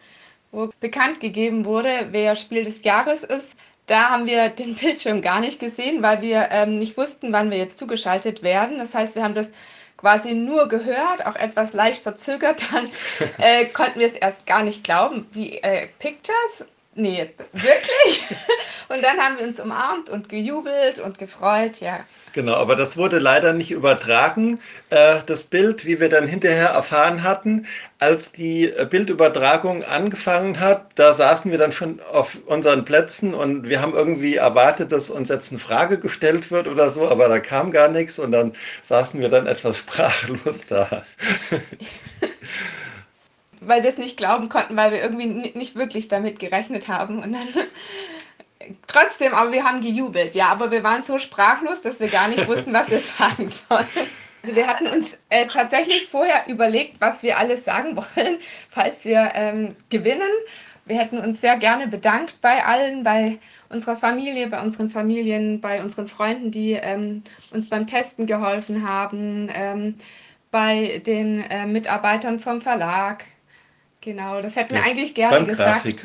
wo 0.51 0.71
bekannt 0.81 1.21
gegeben 1.21 1.65
wurde, 1.65 2.09
wer 2.11 2.35
Spiel 2.35 2.65
des 2.65 2.83
Jahres 2.83 3.23
ist, 3.23 3.57
da 3.87 4.11
haben 4.11 4.27
wir 4.27 4.49
den 4.49 4.75
Bildschirm 4.81 5.23
gar 5.23 5.41
nicht 5.41 5.61
gesehen, 5.61 6.03
weil 6.03 6.21
wir 6.21 6.49
ähm, 6.51 6.79
nicht 6.79 6.97
wussten, 6.97 7.33
wann 7.33 7.51
wir 7.51 7.59
jetzt 7.59 7.79
zugeschaltet 7.79 8.43
werden. 8.43 8.79
Das 8.79 8.93
heißt, 8.93 9.15
wir 9.15 9.23
haben 9.23 9.35
das 9.35 9.51
quasi 10.05 10.35
nur 10.35 10.69
gehört, 10.69 11.25
auch 11.25 11.35
etwas 11.35 11.73
leicht 11.73 12.03
verzögert, 12.03 12.63
dann 12.75 12.91
äh, 13.39 13.65
konnten 13.65 14.01
wir 14.01 14.07
es 14.07 14.17
erst 14.17 14.45
gar 14.45 14.63
nicht 14.63 14.85
glauben. 14.85 15.27
Wie 15.33 15.57
äh, 15.63 15.89
Pictures? 15.99 16.67
Nee, 16.97 17.17
jetzt 17.17 17.41
wirklich? 17.53 18.25
und 18.89 19.03
dann 19.03 19.19
haben 19.19 19.39
wir 19.39 19.47
uns 19.47 19.59
umarmt 19.59 20.11
und 20.11 20.29
gejubelt 20.29 21.01
und 21.01 21.19
gefreut, 21.19 21.81
ja. 21.81 22.01
Genau, 22.35 22.55
aber 22.55 22.77
das 22.77 22.97
wurde 22.97 23.19
leider 23.19 23.53
nicht 23.53 23.71
übertragen, 23.71 24.61
äh, 24.91 25.21
das 25.27 25.45
Bild, 25.45 25.87
wie 25.87 26.01
wir 26.01 26.09
dann 26.09 26.27
hinterher 26.27 26.69
erfahren 26.69 27.23
hatten. 27.23 27.67
Als 27.99 28.33
die 28.33 28.73
Bildübertragung 28.91 29.85
angefangen 29.85 30.61
hat, 30.61 30.87
da 30.97 31.15
saßen 31.15 31.51
wir 31.51 31.59
dann 31.59 31.73
schon 31.73 32.01
auf 32.13 32.37
unseren 32.47 32.85
Plätzen 32.85 33.35
und 33.35 33.69
wir 33.69 33.81
haben 33.81 33.95
irgendwie 33.95 34.37
erwartet, 34.37 34.93
dass 34.93 35.11
uns 35.11 35.29
jetzt 35.29 35.51
eine 35.51 35.61
Frage 35.61 35.99
gestellt 35.99 36.51
wird 36.51 36.69
oder 36.69 36.91
so, 36.91 37.09
aber 37.09 37.29
da 37.29 37.39
kam 37.41 37.71
gar 37.71 37.89
nichts 37.89 38.19
und 38.19 38.33
dann 38.33 38.53
saßen 38.83 39.21
wir 39.21 39.29
dann 39.29 39.47
etwas 39.47 39.79
sprachlos 39.79 40.67
da. 40.67 41.05
weil 43.67 43.83
wir 43.83 43.91
es 43.91 43.99
nicht 43.99 44.17
glauben 44.17 44.49
konnten, 44.49 44.77
weil 44.77 44.93
wir 44.93 45.03
irgendwie 45.03 45.27
nicht 45.27 45.77
wirklich 45.77 46.09
damit 46.09 46.39
gerechnet 46.39 46.89
haben. 46.89 47.23
Und 47.23 47.33
dann 47.33 47.49
trotzdem, 48.87 49.35
aber 49.35 49.53
wir 49.53 49.65
haben 49.65 49.81
gejubelt, 49.81 50.35
ja, 50.35 50.49
aber 50.49 50.71
wir 50.71 50.83
waren 50.83 51.03
so 51.03 51.19
sprachlos, 51.19 51.83
dass 51.83 52.01
wir 52.01 52.09
gar 52.09 52.29
nicht 52.29 52.47
wussten, 52.49 52.73
was 52.73 52.91
wir 52.91 53.01
sagen 53.19 53.49
sollen. 53.49 54.09
Also 54.43 54.57
wir 54.57 54.67
hatten 54.67 54.87
uns 54.89 55.17
äh, 55.31 55.47
tatsächlich 55.47 56.07
vorher 56.07 56.45
überlegt, 56.49 57.01
was 57.01 57.23
wir 57.23 57.39
alles 57.39 57.65
sagen 57.65 57.97
wollen, 57.97 58.39
falls 58.69 59.05
wir 59.05 59.31
ähm, 59.35 59.75
gewinnen. 59.89 60.31
Wir 60.87 60.99
hätten 60.99 61.19
uns 61.19 61.41
sehr 61.41 61.57
gerne 61.57 61.89
bedankt 61.89 62.43
bei 62.43 62.63
allen, 62.63 63.05
bei 63.05 63.39
unserer 63.71 63.97
Familie, 63.97 64.49
bei 64.49 64.61
unseren 64.61 64.91
Familien, 64.91 65.63
bei 65.63 65.83
unseren 65.83 66.09
Freunden, 66.09 66.51
die 66.51 66.73
ähm, 66.73 67.23
uns 67.53 67.71
beim 67.71 67.87
Testen 67.87 68.27
geholfen 68.27 68.87
haben, 68.87 69.49
ähm, 69.55 69.95
bei 70.51 71.03
den 71.07 71.41
äh, 71.41 71.67
Mitarbeitern 71.67 72.39
vom 72.39 72.61
Verlag, 72.61 73.25
Genau, 74.05 74.43
das 74.43 74.55
hätten 74.55 74.75
wir 74.75 74.81
ja, 74.81 74.85
eigentlich 74.85 75.15
gerne 75.15 75.47
gesagt. 75.47 76.05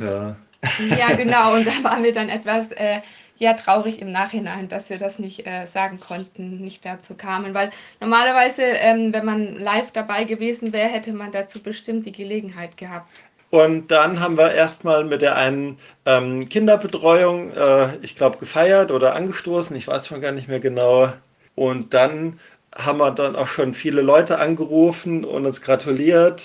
Ja, 0.98 1.14
genau. 1.16 1.54
Und 1.56 1.68
da 1.68 1.72
waren 1.84 2.04
wir 2.04 2.14
dann 2.14 2.30
etwas 2.30 2.72
äh, 2.72 3.00
ja, 3.38 3.54
traurig 3.54 4.02
im 4.02 4.12
Nachhinein, 4.12 4.68
dass 4.68 4.90
wir 4.90 4.98
das 4.98 5.20
nicht 5.20 5.46
äh, 5.46 5.66
sagen 5.66 6.00
konnten, 6.00 6.62
nicht 6.62 6.86
dazu 6.86 7.16
kamen. 7.16 7.54
Weil 7.54 7.72
normalerweise, 8.00 8.62
ähm, 8.62 9.14
wenn 9.14 9.26
man 9.26 9.56
live 9.56 9.92
dabei 9.92 10.24
gewesen 10.24 10.74
wäre, 10.74 10.88
hätte 10.88 11.12
man 11.14 11.32
dazu 11.32 11.62
bestimmt 11.62 12.06
die 12.06 12.12
Gelegenheit 12.12 12.78
gehabt. 12.78 13.24
Und 13.50 13.90
dann 13.90 14.20
haben 14.20 14.38
wir 14.38 14.54
erstmal 14.54 15.04
mit 15.04 15.22
der 15.22 15.36
einen 15.36 15.80
ähm, 16.06 16.48
Kinderbetreuung, 16.50 17.52
äh, 17.54 17.96
ich 18.02 18.16
glaube, 18.16 18.38
gefeiert 18.38 18.92
oder 18.92 19.16
angestoßen, 19.16 19.76
ich 19.76 19.88
weiß 19.88 20.08
schon 20.08 20.22
gar 20.22 20.32
nicht 20.32 20.48
mehr 20.48 20.60
genau. 20.60 21.12
Und 21.56 21.94
dann 21.94 22.40
haben 22.76 23.00
wir 23.00 23.12
dann 23.12 23.36
auch 23.36 23.48
schon 23.48 23.74
viele 23.74 24.02
Leute 24.02 24.40
angerufen 24.40 25.26
und 25.26 25.46
uns 25.46 25.62
gratuliert 25.62 26.44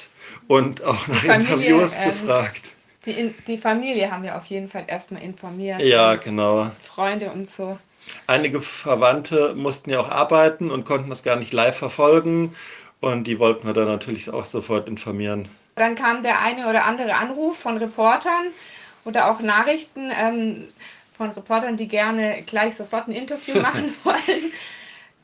und 0.49 0.83
auch 0.83 1.07
nach 1.07 1.25
Familie, 1.25 1.35
Interviews 1.35 1.97
ähm, 1.99 2.11
gefragt. 2.11 2.63
Die, 3.07 3.35
die, 3.47 3.59
Familie 3.59 4.11
haben 4.11 4.23
wir 4.23 4.37
auf 4.37 4.47
jeden 4.47 4.69
Fall 4.69 4.85
erstmal 4.87 5.23
informiert. 5.23 5.81
Ja, 5.81 6.17
genau. 6.17 6.71
Freunde 6.83 7.31
und 7.31 7.49
so. 7.49 7.79
Einige 8.27 8.61
Verwandte 8.61 9.55
mussten 9.55 9.91
ja 9.91 10.01
auch 10.01 10.11
arbeiten 10.11 10.71
und 10.71 10.85
konnten 10.85 11.11
das 11.11 11.23
gar 11.23 11.37
nicht 11.37 11.53
live 11.53 11.77
verfolgen. 11.77 12.55
Und 13.01 13.25
die 13.25 13.39
wollten 13.39 13.67
wir 13.67 13.75
dann 13.75 13.87
natürlich 13.87 14.31
auch 14.31 14.47
sofort 14.47 14.89
informieren. 14.89 15.49
Dann 15.77 15.95
kam 15.95 16.23
der 16.23 16.41
eine 16.41 16.69
oder 16.69 16.85
andere 16.85 17.15
Anruf 17.15 17.59
von 17.59 17.77
Reportern 17.77 18.47
oder 19.05 19.31
auch 19.31 19.41
Nachrichten 19.41 20.11
ähm, 20.19 20.65
von 21.17 21.31
Reportern, 21.31 21.77
die 21.77 21.89
gerne 21.89 22.43
gleich 22.47 22.77
sofort 22.77 23.09
ein 23.09 23.13
Interview 23.13 23.55
machen 23.61 23.95
wollen. 24.05 24.53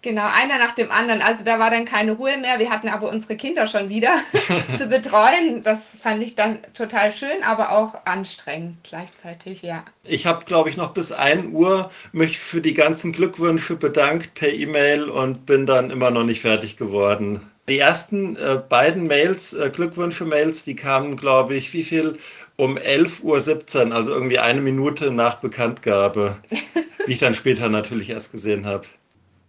Genau, 0.02 0.26
einer 0.26 0.56
nach 0.56 0.74
dem 0.74 0.90
anderen. 0.90 1.20
Also 1.20 1.44
da 1.44 1.58
war 1.58 1.70
dann 1.70 1.84
keine 1.84 2.12
Ruhe 2.12 2.38
mehr. 2.38 2.58
Wir 2.58 2.70
hatten 2.70 2.88
aber 2.88 3.10
unsere 3.10 3.36
Kinder 3.36 3.66
schon 3.66 3.90
wieder 3.90 4.14
zu 4.78 4.86
betreuen. 4.86 5.62
Das 5.62 5.80
fand 6.02 6.22
ich 6.22 6.34
dann 6.34 6.60
total 6.72 7.12
schön, 7.12 7.42
aber 7.44 7.72
auch 7.72 8.06
anstrengend 8.06 8.78
gleichzeitig, 8.82 9.60
ja. 9.60 9.84
Ich 10.04 10.24
habe, 10.24 10.46
glaube 10.46 10.70
ich, 10.70 10.78
noch 10.78 10.94
bis 10.94 11.12
1 11.12 11.52
Uhr 11.52 11.90
mich 12.12 12.38
für 12.38 12.62
die 12.62 12.72
ganzen 12.72 13.12
Glückwünsche 13.12 13.76
bedankt 13.76 14.34
per 14.34 14.52
E-Mail 14.52 15.10
und 15.10 15.44
bin 15.44 15.66
dann 15.66 15.90
immer 15.90 16.10
noch 16.10 16.24
nicht 16.24 16.40
fertig 16.40 16.78
geworden. 16.78 17.40
Die 17.68 17.78
ersten 17.78 18.36
äh, 18.36 18.58
beiden 18.66 19.06
Mails, 19.06 19.52
äh, 19.52 19.70
Glückwünsche-Mails, 19.70 20.64
die 20.64 20.76
kamen, 20.76 21.16
glaube 21.16 21.54
ich, 21.54 21.72
wie 21.74 21.84
viel? 21.84 22.18
Um 22.56 22.76
11.17 22.76 23.86
Uhr, 23.86 23.94
also 23.94 24.12
irgendwie 24.12 24.38
eine 24.38 24.60
Minute 24.60 25.10
nach 25.10 25.36
Bekanntgabe, 25.36 26.36
die 27.06 27.12
ich 27.12 27.18
dann 27.18 27.34
später 27.34 27.68
natürlich 27.68 28.10
erst 28.10 28.32
gesehen 28.32 28.66
habe. 28.66 28.86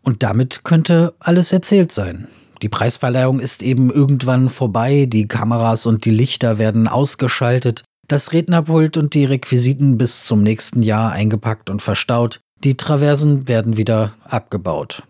Und 0.04 0.24
damit 0.24 0.64
könnte 0.64 1.14
alles 1.20 1.52
erzählt 1.52 1.92
sein. 1.92 2.28
Die 2.62 2.70
Preisverleihung 2.70 3.40
ist 3.40 3.64
eben 3.64 3.92
irgendwann 3.92 4.50
vorbei, 4.50 5.06
die 5.08 5.28
Kameras 5.28 5.86
und 5.86 6.06
die 6.06 6.12
Lichter 6.12 6.60
werden 6.60 6.88
ausgeschaltet, 6.88 7.84
das 8.08 8.34
Rednerpult 8.34 8.98
und 8.98 9.14
die 9.14 9.26
Requisiten 9.26 9.98
bis 9.98 10.26
zum 10.26 10.44
nächsten 10.44 10.84
Jahr 10.84 11.12
eingepackt 11.12 11.70
und 11.70 11.82
verstaut, 11.82 12.40
die 12.64 12.78
Traversen 12.78 13.48
werden 13.48 13.78
wieder 13.78 14.14
abgebaut. 14.24 15.04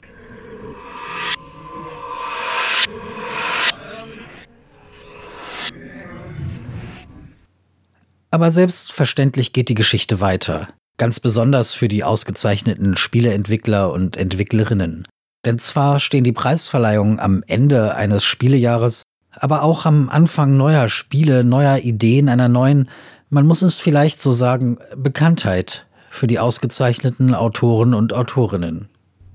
Aber 8.33 8.51
selbstverständlich 8.51 9.51
geht 9.51 9.67
die 9.67 9.75
Geschichte 9.75 10.21
weiter. 10.21 10.69
Ganz 11.01 11.19
besonders 11.19 11.73
für 11.73 11.87
die 11.87 12.03
ausgezeichneten 12.03 12.95
Spieleentwickler 12.95 13.91
und 13.91 14.17
Entwicklerinnen. 14.17 15.07
Denn 15.43 15.57
zwar 15.57 15.99
stehen 15.99 16.23
die 16.23 16.31
Preisverleihungen 16.31 17.19
am 17.19 17.43
Ende 17.47 17.95
eines 17.95 18.23
Spielejahres, 18.23 19.01
aber 19.31 19.63
auch 19.63 19.87
am 19.87 20.09
Anfang 20.09 20.57
neuer 20.57 20.89
Spiele, 20.89 21.43
neuer 21.43 21.79
Ideen, 21.79 22.29
einer 22.29 22.49
neuen, 22.49 22.87
man 23.31 23.47
muss 23.47 23.63
es 23.63 23.79
vielleicht 23.79 24.21
so 24.21 24.29
sagen, 24.29 24.77
Bekanntheit 24.95 25.87
für 26.11 26.27
die 26.27 26.37
ausgezeichneten 26.37 27.33
Autoren 27.33 27.95
und 27.95 28.13
Autorinnen. 28.13 28.87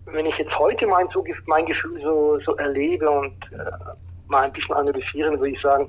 Wenn 0.04 0.26
ich 0.26 0.38
jetzt 0.38 0.56
heute 0.60 0.86
mein, 0.86 1.08
mein 1.46 1.66
Gefühl 1.66 2.00
so, 2.00 2.38
so 2.46 2.54
erlebe 2.58 3.10
und 3.10 3.34
äh, 3.50 3.56
mal 4.28 4.44
ein 4.44 4.52
bisschen 4.52 4.76
analysieren, 4.76 5.36
würde 5.40 5.50
ich 5.50 5.60
sagen, 5.60 5.88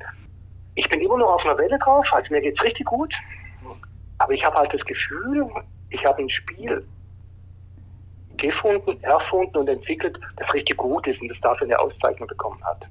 ich 0.74 0.90
bin 0.90 1.02
immer 1.02 1.20
noch 1.20 1.36
auf 1.36 1.46
einer 1.46 1.60
Welle 1.60 1.78
drauf, 1.78 2.08
also 2.12 2.34
mir 2.34 2.42
geht 2.42 2.56
es 2.58 2.66
richtig 2.66 2.88
gut. 2.88 3.14
Aber 4.20 4.34
ich 4.34 4.44
habe 4.44 4.56
halt 4.58 4.74
das 4.74 4.86
Gefühl, 4.86 5.48
ich 5.90 6.04
habe 6.06 6.22
ein 6.22 6.30
Spiel 6.30 6.86
gefunden, 8.38 9.02
erfunden 9.04 9.58
und 9.58 9.68
entwickelt, 9.68 10.18
das 10.38 10.54
richtig 10.54 10.78
gut 10.78 11.06
ist 11.08 11.20
und 11.22 11.30
das 11.30 11.40
dafür 11.42 11.66
eine 11.66 11.80
Auszeichnung 11.80 12.28
bekommen 12.28 12.64
hat. 12.64 12.86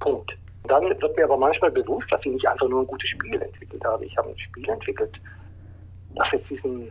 Punkt. 0.00 0.36
Und 0.62 0.70
dann 0.70 0.84
wird 0.84 1.16
mir 1.16 1.24
aber 1.24 1.36
manchmal 1.36 1.70
bewusst, 1.70 2.10
dass 2.10 2.20
ich 2.24 2.32
nicht 2.32 2.46
einfach 2.46 2.68
nur 2.68 2.82
ein 2.82 2.86
gutes 2.86 3.08
Spiel 3.08 3.40
entwickelt 3.40 3.84
habe. 3.84 4.04
Ich 4.04 4.16
habe 4.16 4.28
ein 4.28 4.38
Spiel 4.38 4.68
entwickelt, 4.68 5.18
das 6.14 6.26
jetzt 6.32 6.50
diesen, 6.50 6.90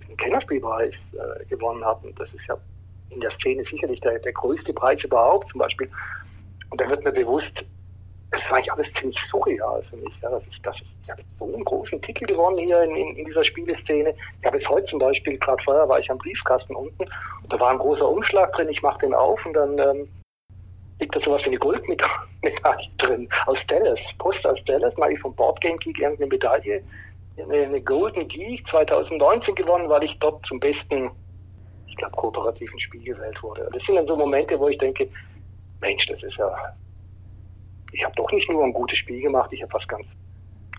diesen 0.00 0.16
Kennerspielpreis 0.16 0.94
äh, 1.12 1.44
gewonnen 1.46 1.84
hat. 1.84 2.04
Und 2.04 2.18
das 2.18 2.28
ist 2.32 2.46
ja 2.46 2.56
in 3.10 3.20
der 3.20 3.30
Szene 3.32 3.64
sicherlich 3.70 4.00
der, 4.00 4.18
der 4.20 4.32
größte 4.32 4.72
Preis 4.72 5.02
überhaupt 5.02 5.50
zum 5.50 5.58
Beispiel. 5.58 5.90
Und 6.70 6.80
dann 6.80 6.90
wird 6.90 7.04
mir 7.04 7.12
bewusst, 7.12 7.64
das 8.30 8.40
ist 8.40 8.52
eigentlich 8.52 8.72
alles 8.72 8.86
ziemlich 8.98 9.18
surreal 9.30 9.82
für 9.90 9.96
mich. 9.96 10.12
Ja, 10.22 10.30
dass 10.30 10.42
ich, 10.50 10.60
dass 10.62 10.76
ich 10.76 11.10
habe 11.10 11.22
so 11.38 11.44
einen 11.46 11.64
großen 11.64 12.00
Titel 12.02 12.26
gewonnen 12.26 12.58
hier 12.58 12.82
in, 12.82 12.94
in, 12.94 13.16
in 13.16 13.24
dieser 13.24 13.44
Spieleszene. 13.44 14.14
Ich 14.40 14.46
habe 14.46 14.58
jetzt 14.58 14.68
heute 14.68 14.86
zum 14.86 14.98
Beispiel, 14.98 15.38
gerade 15.38 15.62
vorher 15.62 15.88
war 15.88 15.98
ich 15.98 16.10
am 16.10 16.18
Briefkasten 16.18 16.74
unten 16.74 17.02
und 17.02 17.52
da 17.52 17.58
war 17.58 17.70
ein 17.70 17.78
großer 17.78 18.06
Umschlag 18.06 18.52
drin. 18.52 18.68
Ich 18.68 18.82
mache 18.82 19.00
den 19.00 19.14
auf 19.14 19.44
und 19.46 19.54
dann 19.54 19.78
ähm, 19.78 20.08
liegt 21.00 21.16
da 21.16 21.20
sowas 21.20 21.42
wie 21.42 21.48
eine 21.48 21.58
Goldmedaille 21.58 22.10
drin 22.98 23.28
aus 23.46 23.58
Dallas, 23.68 24.00
Post 24.18 24.46
aus 24.46 24.58
Dallas, 24.66 24.96
mal 24.96 25.12
ich 25.12 25.20
vom 25.20 25.34
Boardgame 25.34 25.78
Geek 25.78 25.98
irgendeine 25.98 26.28
Medaille, 26.28 26.82
eine, 27.38 27.80
Golden 27.82 28.28
Geek 28.28 28.66
2019 28.68 29.54
gewonnen, 29.54 29.88
weil 29.88 30.02
ich 30.04 30.18
dort 30.18 30.44
zum 30.46 30.58
besten 30.58 31.10
glaube, 31.98 32.16
kooperativen 32.16 32.80
Spiel 32.80 33.02
gewählt 33.02 33.42
wurde. 33.42 33.68
Das 33.72 33.82
sind 33.84 33.96
dann 33.96 34.06
so 34.06 34.16
Momente, 34.16 34.58
wo 34.58 34.68
ich 34.68 34.78
denke, 34.78 35.08
Mensch, 35.80 36.06
das 36.06 36.22
ist 36.22 36.36
ja, 36.36 36.50
ich 37.92 38.04
habe 38.04 38.14
doch 38.16 38.30
nicht 38.32 38.48
nur 38.50 38.64
ein 38.64 38.72
gutes 38.72 38.98
Spiel 38.98 39.22
gemacht, 39.22 39.52
ich 39.52 39.62
habe 39.62 39.72
was 39.72 39.86
ganz, 39.88 40.06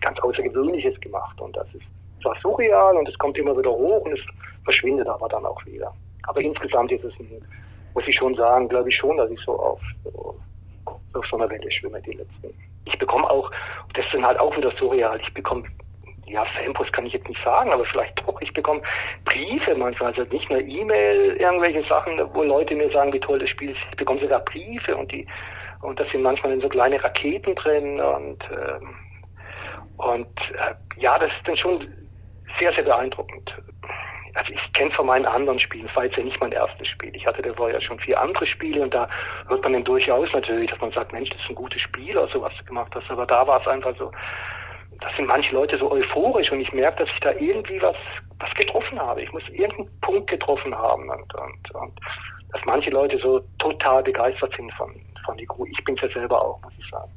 ganz 0.00 0.18
Außergewöhnliches 0.20 1.00
gemacht. 1.00 1.40
Und 1.40 1.56
das 1.56 1.66
ist 1.74 1.84
zwar 2.22 2.36
surreal 2.40 2.96
und 2.96 3.08
es 3.08 3.18
kommt 3.18 3.36
immer 3.38 3.56
wieder 3.56 3.70
hoch 3.70 4.04
und 4.04 4.12
es 4.12 4.20
verschwindet 4.64 5.08
aber 5.08 5.28
dann 5.28 5.44
auch 5.46 5.64
wieder. 5.66 5.92
Aber 6.24 6.40
insgesamt 6.40 6.92
ist 6.92 7.04
es 7.04 7.14
ein, 7.18 7.44
muss 7.94 8.06
ich 8.06 8.16
schon 8.16 8.34
sagen, 8.34 8.68
glaube 8.68 8.88
ich 8.88 8.96
schon, 8.96 9.16
dass 9.16 9.30
ich 9.30 9.40
so 9.40 9.58
auf, 9.58 9.80
so, 10.04 10.36
auf 11.14 11.26
so 11.26 11.36
einer 11.36 11.50
Welle 11.50 11.70
schwimme, 11.70 12.00
die 12.02 12.12
letzten. 12.12 12.54
Ich 12.84 12.98
bekomme 12.98 13.28
auch, 13.28 13.50
das 13.94 14.04
sind 14.12 14.24
halt 14.24 14.38
auch 14.38 14.56
wieder 14.56 14.72
surreal, 14.78 15.20
ich 15.20 15.34
bekomme 15.34 15.64
ja, 16.30 16.44
Fanpost 16.44 16.92
kann 16.92 17.06
ich 17.06 17.12
jetzt 17.12 17.28
nicht 17.28 17.42
sagen, 17.44 17.72
aber 17.72 17.84
vielleicht 17.86 18.16
doch. 18.20 18.40
Ich 18.40 18.52
bekomme 18.52 18.80
Briefe 19.24 19.74
manchmal, 19.74 20.12
also 20.12 20.22
nicht 20.32 20.48
nur 20.48 20.60
E-Mail, 20.60 21.36
irgendwelche 21.36 21.82
Sachen, 21.88 22.20
wo 22.32 22.44
Leute 22.44 22.76
mir 22.76 22.88
sagen, 22.92 23.12
wie 23.12 23.18
toll 23.18 23.40
das 23.40 23.50
Spiel 23.50 23.70
ist. 23.70 23.80
Ich 23.90 23.96
bekomme 23.96 24.20
sogar 24.20 24.40
Briefe 24.40 24.96
und 24.96 25.10
die 25.10 25.26
und 25.82 25.98
da 25.98 26.04
sind 26.10 26.22
manchmal 26.22 26.60
so 26.60 26.68
kleine 26.68 27.02
Raketen 27.02 27.54
drin 27.54 28.00
und 28.00 28.38
ähm, 28.50 28.94
und 29.96 30.26
äh, 30.52 30.74
ja, 30.96 31.18
das 31.18 31.30
ist 31.30 31.46
dann 31.46 31.56
schon 31.56 31.86
sehr, 32.58 32.72
sehr 32.72 32.84
beeindruckend. 32.84 33.52
Also 34.34 34.52
ich 34.52 34.72
kenne 34.72 34.90
von 34.92 35.06
meinen 35.06 35.26
anderen 35.26 35.58
Spielen, 35.58 35.86
es 35.88 35.96
war 35.96 36.04
jetzt 36.04 36.16
ja 36.16 36.22
nicht 36.22 36.40
mein 36.40 36.52
erstes 36.52 36.88
Spiel. 36.88 37.14
Ich 37.14 37.26
hatte 37.26 37.42
davor 37.42 37.70
ja 37.70 37.80
schon 37.80 37.98
vier 37.98 38.20
andere 38.20 38.46
Spiele 38.46 38.82
und 38.82 38.94
da 38.94 39.08
hört 39.48 39.62
man 39.62 39.72
dann 39.72 39.84
durchaus 39.84 40.32
natürlich, 40.32 40.70
dass 40.70 40.80
man 40.80 40.92
sagt, 40.92 41.12
Mensch, 41.12 41.28
das 41.30 41.40
ist 41.40 41.50
ein 41.50 41.54
gutes 41.54 41.80
Spiel 41.82 42.16
oder 42.16 42.28
so, 42.28 42.40
was 42.40 42.56
du 42.56 42.64
gemacht 42.64 42.92
hast. 42.94 43.10
Aber 43.10 43.26
da 43.26 43.46
war 43.46 43.60
es 43.60 43.66
einfach 43.66 43.94
so, 43.98 44.12
das 45.00 45.14
sind 45.16 45.26
manche 45.26 45.52
Leute 45.52 45.78
so 45.78 45.90
euphorisch 45.90 46.50
und 46.52 46.60
ich 46.60 46.72
merke, 46.72 47.04
dass 47.04 47.14
ich 47.14 47.20
da 47.20 47.32
irgendwie 47.32 47.82
was, 47.82 47.96
was 48.38 48.54
getroffen 48.54 49.00
habe. 49.00 49.22
Ich 49.22 49.32
muss 49.32 49.46
irgendeinen 49.48 50.00
Punkt 50.00 50.30
getroffen 50.30 50.74
haben 50.74 51.10
und, 51.10 51.34
und, 51.34 51.74
und 51.74 52.00
dass 52.52 52.64
manche 52.64 52.90
Leute 52.90 53.18
so 53.18 53.40
total 53.58 54.02
begeistert 54.02 54.54
sind 54.56 54.72
von, 54.74 54.94
von 55.30 55.38
die 55.38 55.46
Crew. 55.46 55.64
Ich 55.70 55.84
bin 55.84 55.94
es 55.94 56.02
ja 56.02 56.20
selber 56.20 56.42
auch, 56.42 56.60
muss 56.62 56.72
ich 56.78 56.90
sagen. 56.90 57.10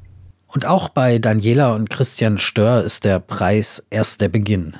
Und 0.46 0.66
auch 0.66 0.88
bei 0.88 1.18
Daniela 1.18 1.74
und 1.74 1.90
Christian 1.90 2.38
Stör 2.38 2.82
ist 2.82 3.04
der 3.04 3.18
Preis 3.18 3.84
erst 3.90 4.20
der 4.20 4.28
Beginn. 4.28 4.76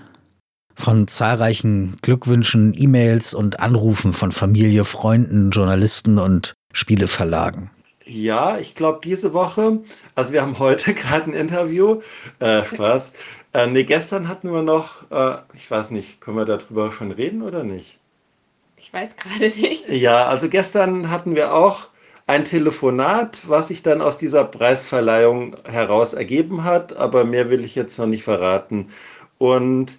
Von 0.76 1.08
zahlreichen 1.08 1.96
Glückwünschen, 2.02 2.74
E-Mails 2.76 3.34
und 3.34 3.60
Anrufen 3.60 4.12
von 4.12 4.30
Familie, 4.30 4.84
Freunden, 4.84 5.50
Journalisten 5.50 6.18
und 6.18 6.54
Spieleverlagen. 6.72 7.70
Ja, 8.04 8.58
ich 8.58 8.74
glaube 8.74 9.00
diese 9.02 9.34
Woche, 9.34 9.80
also 10.14 10.32
wir 10.32 10.42
haben 10.42 10.58
heute 10.58 10.94
gerade 10.94 11.30
ein 11.30 11.32
Interview, 11.32 12.02
äh, 12.38 12.64
Spaß. 12.64 13.12
Äh, 13.52 13.66
nee, 13.68 13.84
gestern 13.84 14.28
hatten 14.28 14.52
wir 14.52 14.62
noch, 14.62 15.10
äh, 15.10 15.38
ich 15.54 15.68
weiß 15.68 15.90
nicht, 15.90 16.20
können 16.20 16.36
wir 16.36 16.44
darüber 16.44 16.92
schon 16.92 17.10
reden 17.10 17.42
oder 17.42 17.64
nicht? 17.64 17.98
Ich 18.76 18.92
weiß 18.92 19.16
gerade 19.16 19.46
nicht. 19.58 19.88
Ja, 19.88 20.26
also 20.26 20.48
gestern 20.48 21.10
hatten 21.10 21.34
wir 21.34 21.54
auch 21.54 21.88
ein 22.26 22.44
Telefonat, 22.44 23.48
was 23.48 23.68
sich 23.68 23.82
dann 23.82 24.00
aus 24.00 24.16
dieser 24.18 24.44
Preisverleihung 24.44 25.56
heraus 25.64 26.14
ergeben 26.14 26.64
hat, 26.64 26.96
aber 26.96 27.24
mehr 27.24 27.50
will 27.50 27.64
ich 27.64 27.74
jetzt 27.74 27.98
noch 27.98 28.06
nicht 28.06 28.24
verraten. 28.24 28.90
Und 29.38 29.98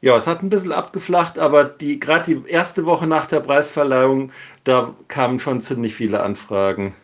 ja, 0.00 0.16
es 0.16 0.26
hat 0.26 0.42
ein 0.42 0.48
bisschen 0.48 0.72
abgeflacht, 0.72 1.38
aber 1.38 1.64
die 1.64 1.98
gerade 1.98 2.34
die 2.34 2.50
erste 2.50 2.86
Woche 2.86 3.06
nach 3.06 3.26
der 3.26 3.40
Preisverleihung, 3.40 4.32
da 4.64 4.94
kamen 5.08 5.38
schon 5.38 5.60
ziemlich 5.60 5.94
viele 5.94 6.20
Anfragen. 6.22 6.94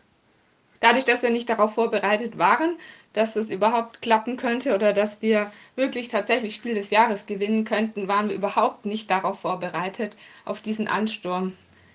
Dadurch, 0.81 1.05
dass 1.05 1.23
wir 1.23 1.31
nicht 1.31 1.49
darauf 1.49 1.75
vorbereitet 1.75 2.39
waren, 2.39 2.77
dass 3.15 3.37
es 3.37 3.51
überhaupt 3.51 4.03
klappen 4.03 4.37
könnte 4.37 4.75
oder 4.75 4.93
dass 4.93 5.23
wir 5.23 5.51
wirklich 5.77 6.09
tatsächlich 6.09 6.55
Spiel 6.55 6.75
des 6.75 6.91
Jahres 6.91 7.27
gewinnen 7.27 7.65
könnten, 7.65 8.07
waren 8.07 8.29
wir 8.29 8.37
überhaupt 8.37 8.85
nicht 8.85 9.11
darauf 9.11 9.41
vorbereitet, 9.41 10.17
auf 10.45 10.61
diesen 10.61 10.87
Ansturm. 10.89 11.55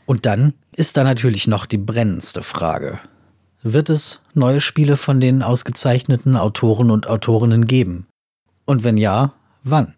Und 0.10 0.26
dann 0.26 0.56
ist 0.76 0.98
da 0.98 1.04
natürlich 1.04 1.48
noch 1.48 1.68
die 1.68 1.78
brennendste 1.78 2.42
Frage. 2.42 2.98
Wird 3.62 3.92
es 3.92 4.26
neue 4.34 4.60
Spiele 4.60 4.98
von 4.98 5.20
den 5.20 5.44
ausgezeichneten 5.44 6.36
Autoren 6.36 6.90
und 6.90 7.08
Autorinnen 7.08 7.68
geben? 7.68 8.08
Und 8.66 8.84
wenn 8.84 8.98
ja, 8.98 9.34
wann? 9.64 9.94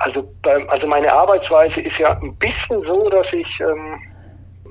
Also, 0.00 0.30
also 0.68 0.86
meine 0.86 1.10
Arbeitsweise 1.10 1.80
ist 1.80 1.98
ja 1.98 2.12
ein 2.20 2.36
bisschen 2.36 2.82
so, 2.82 3.08
dass 3.08 3.26
ich 3.32 3.46
ähm, 3.60 3.98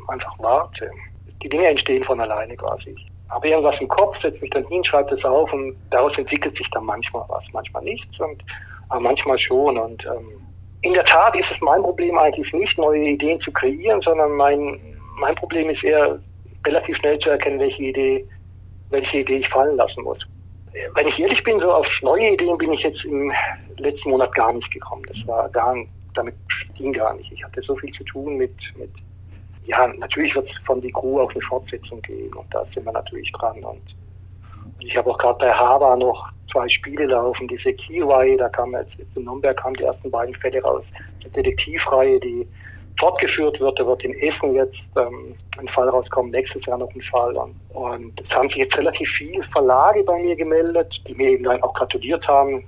einfach 0.08 0.38
warte. 0.38 0.92
Die 1.42 1.50
Dinge 1.50 1.66
entstehen 1.66 2.04
von 2.04 2.22
alleine 2.22 2.56
quasi. 2.56 2.92
Ich 2.96 3.12
habe 3.32 3.50
irgendwas 3.50 3.82
im 3.82 3.88
Kopf, 3.88 4.16
setze 4.22 4.42
mich 4.42 4.52
dann 4.52 4.68
hin, 4.68 4.86
schreibe 4.86 5.16
das 5.16 5.26
auf 5.26 5.52
und 5.52 5.76
daraus 5.90 6.16
entwickelt 6.20 6.56
sich 6.56 6.68
dann 6.70 6.86
manchmal 6.86 7.26
was, 7.30 7.44
manchmal 7.52 7.82
nichts 7.82 8.20
und 8.20 8.44
aber 8.90 9.00
manchmal 9.00 9.40
schon. 9.40 9.80
Und 9.80 10.06
ähm, 10.06 10.51
in 10.82 10.94
der 10.94 11.06
Tat 11.06 11.36
ist 11.36 11.50
es 11.54 11.62
mein 11.62 11.82
Problem 11.82 12.18
eigentlich 12.18 12.52
nicht, 12.54 12.78
neue 12.78 13.10
Ideen 13.10 13.40
zu 13.42 13.52
kreieren, 13.52 14.02
sondern 14.02 14.32
mein, 14.32 14.80
mein 15.18 15.36
Problem 15.36 15.70
ist 15.70 15.84
eher 15.84 16.20
relativ 16.66 16.98
schnell 16.98 17.20
zu 17.20 17.30
erkennen, 17.30 17.60
welche 17.60 17.84
Idee, 17.84 18.28
welche 18.90 19.20
Idee 19.20 19.38
ich 19.38 19.50
fallen 19.50 19.78
lassen 19.78 20.04
muss 20.04 20.20
wenn 20.94 21.08
ich 21.08 21.20
ehrlich 21.20 21.44
bin, 21.44 21.60
so 21.60 21.72
auf 21.72 21.88
neue 22.02 22.34
Ideen 22.34 22.58
bin 22.58 22.74
ich 22.74 22.82
jetzt 22.82 23.04
im 23.06 23.32
letzten 23.78 24.10
Monat 24.10 24.34
gar 24.36 24.54
nicht 24.54 24.72
gekommen. 24.72 25.04
Das 25.08 25.28
war 25.28 25.50
gar, 25.50 25.76
damit 26.14 26.36
ging 26.76 26.94
gar 26.94 27.14
nicht. 27.16 27.32
Ich 27.32 27.44
hatte 27.44 27.62
so 27.62 27.76
viel 27.76 27.92
zu 27.94 28.04
tun 28.06 28.38
mit, 28.38 28.56
mit 28.78 28.92
ja, 29.66 29.88
natürlich 29.88 30.34
wird 30.36 30.50
es 30.50 30.58
von 30.66 30.82
die 30.82 30.92
Crew 30.92 31.20
auf 31.20 31.32
eine 31.32 31.42
Fortsetzung 31.42 32.02
gehen 32.02 32.34
und 32.34 32.52
da 32.54 32.66
sind 32.74 32.86
wir 32.86 32.92
natürlich 32.92 33.32
dran. 33.34 33.64
Und 33.64 33.82
ich 34.80 34.96
habe 34.98 35.10
auch 35.12 35.18
gerade 35.18 35.40
bei 35.40 35.54
Hava 35.54 35.96
noch 35.96 36.30
zwei 36.52 36.68
Spiele 36.70 37.06
laufen, 37.06 37.48
diese 37.48 37.74
Key-Reihe, 37.74 38.38
da 38.38 38.50
kam 38.50 38.74
jetzt, 38.74 38.92
in 39.16 39.24
Nürnberg 39.24 39.58
kamen 39.58 39.76
die 39.76 39.84
ersten 39.84 40.12
beiden 40.12 40.36
Fälle 40.36 40.62
raus, 40.62 40.84
die 41.24 41.30
Detektivreihe, 41.30 42.20
die 42.20 42.48
fortgeführt 43.00 43.60
wird. 43.60 43.80
Da 43.80 43.86
wird 43.86 44.04
in 44.04 44.14
Essen 44.20 44.54
jetzt 44.56 44.78
ähm, 44.98 45.36
ein 45.58 45.68
Fall 45.70 45.90
rauskommen, 45.90 46.32
nächstes 46.32 46.66
Jahr 46.66 46.78
noch 46.78 46.94
ein 46.94 47.02
Fall. 47.04 47.36
Und, 47.36 47.56
und 47.74 48.22
es 48.22 48.30
haben 48.30 48.50
sich 48.50 48.58
jetzt 48.58 48.78
relativ 48.78 49.10
viele 49.18 49.44
Verlage 49.52 50.04
bei 50.04 50.20
mir 50.20 50.36
gemeldet, 50.36 50.94
die 51.08 51.16
mir 51.16 51.32
eben 51.32 51.44
dann 51.44 51.64
auch 51.64 51.74
gratuliert 51.74 52.28
haben. 52.28 52.66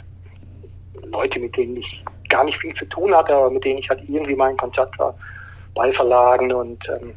Leute, 1.06 1.40
mit 1.40 1.56
denen 1.56 1.78
ich 1.78 2.04
gar 2.30 2.44
nicht 2.44 2.58
viel 2.60 2.74
zu 2.76 2.86
tun 2.86 3.14
hatte, 3.14 3.36
aber 3.36 3.52
mit 3.52 3.64
denen 3.64 3.80
ich 3.80 3.90
halt 3.90 4.02
irgendwie 4.08 4.36
mal 4.36 4.52
in 4.52 4.58
Kontakt 4.58 4.98
war 4.98 5.14
bei 5.76 5.92
Verlagen 5.94 6.52
und 6.52 6.84
ähm, 6.90 7.14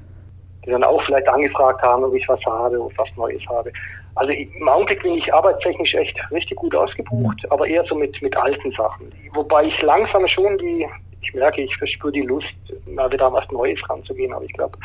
die 0.64 0.70
dann 0.70 0.84
auch 0.84 1.02
vielleicht 1.04 1.28
angefragt 1.28 1.80
haben, 1.82 2.04
ob 2.04 2.14
ich 2.14 2.28
was 2.28 2.44
habe, 2.44 2.80
ob 2.80 2.90
ich 2.90 2.98
was 2.98 3.08
Neues 3.16 3.42
habe. 3.48 3.72
Also 4.16 4.32
im 4.32 4.68
Augenblick 4.68 5.02
bin 5.02 5.14
ich 5.14 5.32
arbeitstechnisch 5.32 5.94
echt 5.94 6.18
richtig 6.30 6.56
gut 6.56 6.74
ausgebucht, 6.74 7.50
aber 7.50 7.66
eher 7.66 7.84
so 7.84 7.94
mit, 7.94 8.20
mit 8.22 8.34
alten 8.36 8.72
Sachen. 8.72 9.12
Wobei 9.32 9.64
ich 9.64 9.82
langsam 9.82 10.26
schon 10.26 10.56
die, 10.56 10.86
ich 11.20 11.34
merke, 11.34 11.60
ich 11.60 11.76
verspüre 11.76 12.12
die 12.12 12.22
Lust, 12.22 12.46
mal 12.86 13.12
wieder 13.12 13.26
an 13.26 13.34
was 13.34 13.50
Neues 13.50 13.78
ranzugehen, 13.88 14.32
aber 14.32 14.44
ich 14.44 14.52
glaube, 14.54 14.78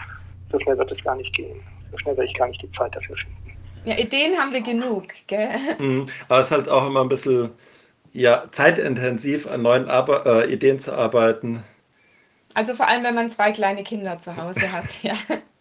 so 0.52 0.60
schnell 0.60 0.78
wird 0.78 0.92
es 0.92 1.02
gar 1.04 1.16
nicht 1.16 1.34
gehen. 1.34 1.56
So 1.92 1.98
schnell 2.00 2.18
werde 2.18 2.30
ich 2.30 2.38
gar 2.38 2.50
nicht 2.50 2.62
die 2.62 2.72
Zeit 2.74 2.94
dafür 2.94 3.16
finden. 3.16 3.58
Ja, 3.86 3.98
Ideen 3.98 4.38
haben 4.38 4.54
wir 4.54 4.62
genug, 4.62 5.06
gell? 5.28 5.50
Mhm, 5.80 6.06
aber 6.28 6.40
es 6.40 6.48
ist 6.48 6.52
halt 6.52 6.70
auch 6.70 6.86
immer 6.86 7.02
ein 7.02 7.10
bisschen 7.10 7.52
ja, 8.14 8.44
zeitintensiv, 8.52 9.48
an 9.48 9.62
neuen 9.62 9.90
Arbe 9.90 10.24
äh, 10.26 10.54
Ideen 10.54 10.80
zu 10.80 10.94
arbeiten. 10.94 11.64
Also 12.54 12.76
vor 12.76 12.88
allem, 12.88 13.04
wenn 13.04 13.16
man 13.16 13.32
zwei 13.32 13.52
kleine 13.52 13.84
Kinder 13.84 14.20
zu 14.20 14.36
Hause 14.36 14.72
hat, 14.72 14.86
ja. 15.04 15.14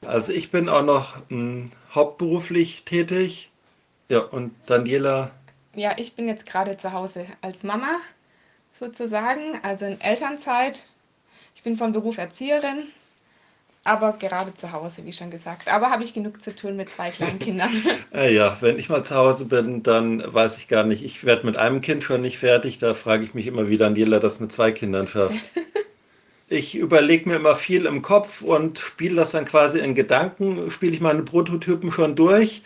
Also 0.04 0.33
ich 0.33 0.50
bin 0.50 0.68
auch 0.68 0.83
noch 0.83 1.16
mh, 1.28 1.30
hm, 1.30 1.66
hauptberuflich 1.94 2.85
tätig. 2.85 3.50
Ja, 4.11 4.18
und 4.18 4.51
Daniela? 4.66 5.31
Ja, 5.77 5.92
ich 5.96 6.14
bin 6.14 6.27
jetzt 6.27 6.44
gerade 6.44 6.77
zu 6.77 6.92
Hause 6.92 7.27
als 7.42 7.62
Mama 7.62 8.01
sozusagen, 8.79 9.61
also 9.62 9.85
in 9.85 10.01
Elternzeit. 10.01 10.83
Ich 11.55 11.62
bin 11.62 11.77
von 11.77 11.92
Beruf 11.92 12.18
Erzieherin, 12.18 12.88
aber 13.85 14.14
gerade 14.14 14.53
zu 14.53 14.73
Hause, 14.73 15.05
wie 15.05 15.12
schon 15.12 15.31
gesagt. 15.31 15.73
Aber 15.73 15.90
habe 15.90 16.03
ich 16.03 16.12
genug 16.12 16.42
zu 16.42 16.57
tun 16.57 16.77
mit 16.77 16.90
zwei 16.90 17.12
kleinen 17.12 17.38
Kindern. 17.38 17.70
ja, 18.12 18.57
wenn 18.61 18.81
ich 18.81 18.88
mal 18.88 19.05
zu 19.05 19.14
Hause 19.14 19.44
bin, 19.44 19.85
dann 19.85 20.25
weiß 20.27 20.59
ich 20.59 20.66
gar 20.66 20.83
nicht. 20.83 21.05
Ich 21.05 21.23
werde 21.23 21.46
mit 21.46 21.57
einem 21.57 21.81
Kind 21.81 22.03
schon 22.03 22.20
nicht 22.20 22.38
fertig. 22.38 22.81
Da 22.81 22.94
frage 22.94 23.23
ich 23.23 23.35
mich 23.35 23.46
immer, 23.46 23.68
wie 23.68 23.77
Daniela 23.77 24.18
das 24.18 24.40
mit 24.40 24.51
zwei 24.51 24.73
Kindern 24.73 25.07
schafft. 25.07 25.38
ich 26.49 26.75
überlege 26.75 27.29
mir 27.29 27.37
immer 27.37 27.55
viel 27.55 27.87
im 27.87 28.03
Kopf 28.03 28.42
und 28.42 28.81
spiele 28.81 29.14
das 29.14 29.31
dann 29.31 29.44
quasi 29.44 29.79
in 29.79 29.94
Gedanken, 29.94 30.68
spiele 30.73 30.94
ich 30.94 31.01
meine 31.01 31.23
Prototypen 31.23 31.92
schon 31.92 32.16
durch 32.16 32.64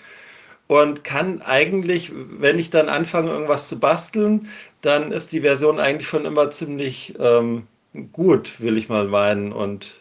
und 0.67 1.05
kann 1.05 1.43
eigentlich, 1.43 2.11
wenn 2.15 2.59
ich 2.59 2.71
dann 2.71 2.89
anfange, 2.89 3.31
irgendwas 3.31 3.69
zu 3.69 3.79
basteln, 3.79 4.49
dann 4.81 5.13
ist 5.13 5.33
die 5.33 5.41
Version 5.41 5.79
eigentlich 5.79 6.09
schon 6.09 6.25
immer 6.25 6.51
ziemlich 6.51 7.15
ähm, 7.19 7.67
gut, 8.13 8.61
will 8.61 8.79
ich 8.79 8.89
mal 8.89 9.07
meinen. 9.07 9.53
Und 9.53 9.99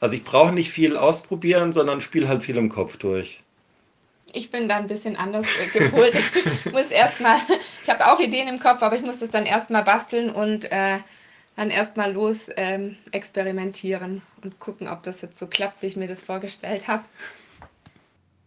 also 0.00 0.14
ich 0.14 0.24
brauche 0.24 0.52
nicht 0.52 0.70
viel 0.70 0.96
ausprobieren, 0.96 1.72
sondern 1.72 2.00
spiele 2.00 2.28
halt 2.28 2.42
viel 2.42 2.56
im 2.56 2.68
Kopf 2.68 2.96
durch. 2.96 3.42
Ich 4.32 4.50
bin 4.50 4.68
da 4.68 4.76
ein 4.76 4.88
bisschen 4.88 5.16
anders 5.16 5.46
gepolt. 5.72 6.16
ich 6.64 6.72
muss 6.72 6.90
erstmal, 6.90 7.38
ich 7.82 7.88
habe 7.88 8.06
auch 8.06 8.20
Ideen 8.20 8.48
im 8.48 8.60
Kopf, 8.60 8.82
aber 8.82 8.96
ich 8.96 9.02
muss 9.02 9.20
das 9.20 9.30
dann 9.30 9.46
erstmal 9.46 9.82
basteln 9.82 10.30
und 10.30 10.70
äh, 10.70 10.98
dann 11.56 11.70
erstmal 11.70 12.12
los 12.12 12.50
ähm, 12.56 12.96
experimentieren 13.12 14.22
und 14.42 14.60
gucken, 14.60 14.88
ob 14.88 15.02
das 15.04 15.22
jetzt 15.22 15.38
so 15.38 15.46
klappt, 15.46 15.82
wie 15.82 15.86
ich 15.86 15.96
mir 15.96 16.06
das 16.06 16.22
vorgestellt 16.22 16.86
habe. 16.86 17.04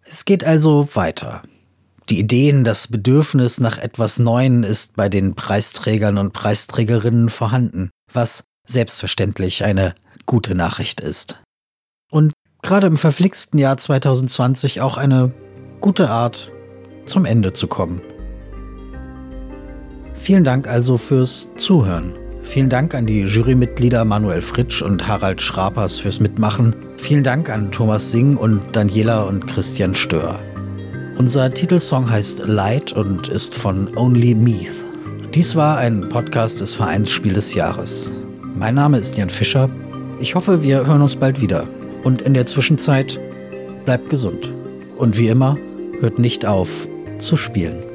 Es 0.04 0.26
geht 0.26 0.44
also 0.44 0.90
weiter. 0.94 1.44
Die 2.10 2.20
Ideen, 2.20 2.64
das 2.64 2.88
Bedürfnis 2.88 3.60
nach 3.60 3.78
etwas 3.78 4.18
Neuen 4.18 4.64
ist 4.64 4.96
bei 4.96 5.10
den 5.10 5.36
Preisträgern 5.36 6.18
und 6.18 6.34
Preisträgerinnen 6.34 7.30
vorhanden, 7.30 7.92
was 8.12 8.44
selbstverständlich 8.68 9.64
eine 9.64 9.94
gute 10.26 10.56
Nachricht 10.56 11.02
ist. 11.02 11.40
Und 12.12 12.34
gerade 12.62 12.88
im 12.88 12.98
verflixten 12.98 13.60
Jahr 13.60 13.78
2020 13.78 14.82
auch 14.82 14.98
eine 14.98 15.32
gute 15.82 16.10
Art, 16.10 16.52
zum 17.06 17.26
Ende 17.26 17.54
zu 17.54 17.68
kommen. 17.68 18.02
Vielen 20.16 20.44
Dank 20.44 20.68
also 20.68 20.98
fürs 20.98 21.50
Zuhören. 21.58 22.14
Vielen 22.50 22.70
Dank 22.70 22.96
an 22.96 23.06
die 23.06 23.22
Jurymitglieder 23.22 24.04
Manuel 24.06 24.42
Fritsch 24.42 24.82
und 24.82 25.08
Harald 25.08 25.40
Schrapers 25.40 26.00
fürs 26.00 26.20
Mitmachen. 26.20 26.76
Vielen 26.98 27.24
Dank 27.24 27.48
an 27.48 27.72
Thomas 27.72 28.12
Singh 28.12 28.40
und 28.40 28.76
Daniela 28.76 29.22
und 29.22 29.46
Christian 29.46 29.94
Stör. 29.94 30.40
Unser 31.20 31.54
Titelsong 31.54 32.10
heißt 32.10 32.48
Light 32.48 32.92
und 32.92 33.28
ist 33.28 33.54
von 33.54 33.96
Only 33.96 34.34
Meath. 34.34 34.72
Dies 35.36 35.56
war 35.56 35.78
ein 35.78 36.10
Podcast 36.10 36.60
des 36.60 36.74
Vereins 36.74 37.12
Spiel 37.12 37.34
des 37.34 37.54
Jahres. 37.54 38.12
Mein 38.58 38.74
Name 38.74 38.98
ist 38.98 39.16
Jan 39.16 39.30
Fischer. 39.30 39.70
Ich 40.20 40.34
hoffe, 40.34 40.64
wir 40.64 40.88
hören 40.88 41.04
uns 41.04 41.18
bald 41.18 41.42
wieder. 41.42 41.68
Und 42.02 42.24
in 42.24 42.34
der 42.34 42.48
Zwischenzeit 42.48 43.20
bleibt 43.86 44.10
gesund. 44.10 44.52
Und 44.98 45.20
wie 45.20 45.28
immer, 45.28 45.56
hört 46.00 46.18
nicht 46.18 46.48
auf 46.48 46.88
zu 47.20 47.38
spielen. 47.38 47.89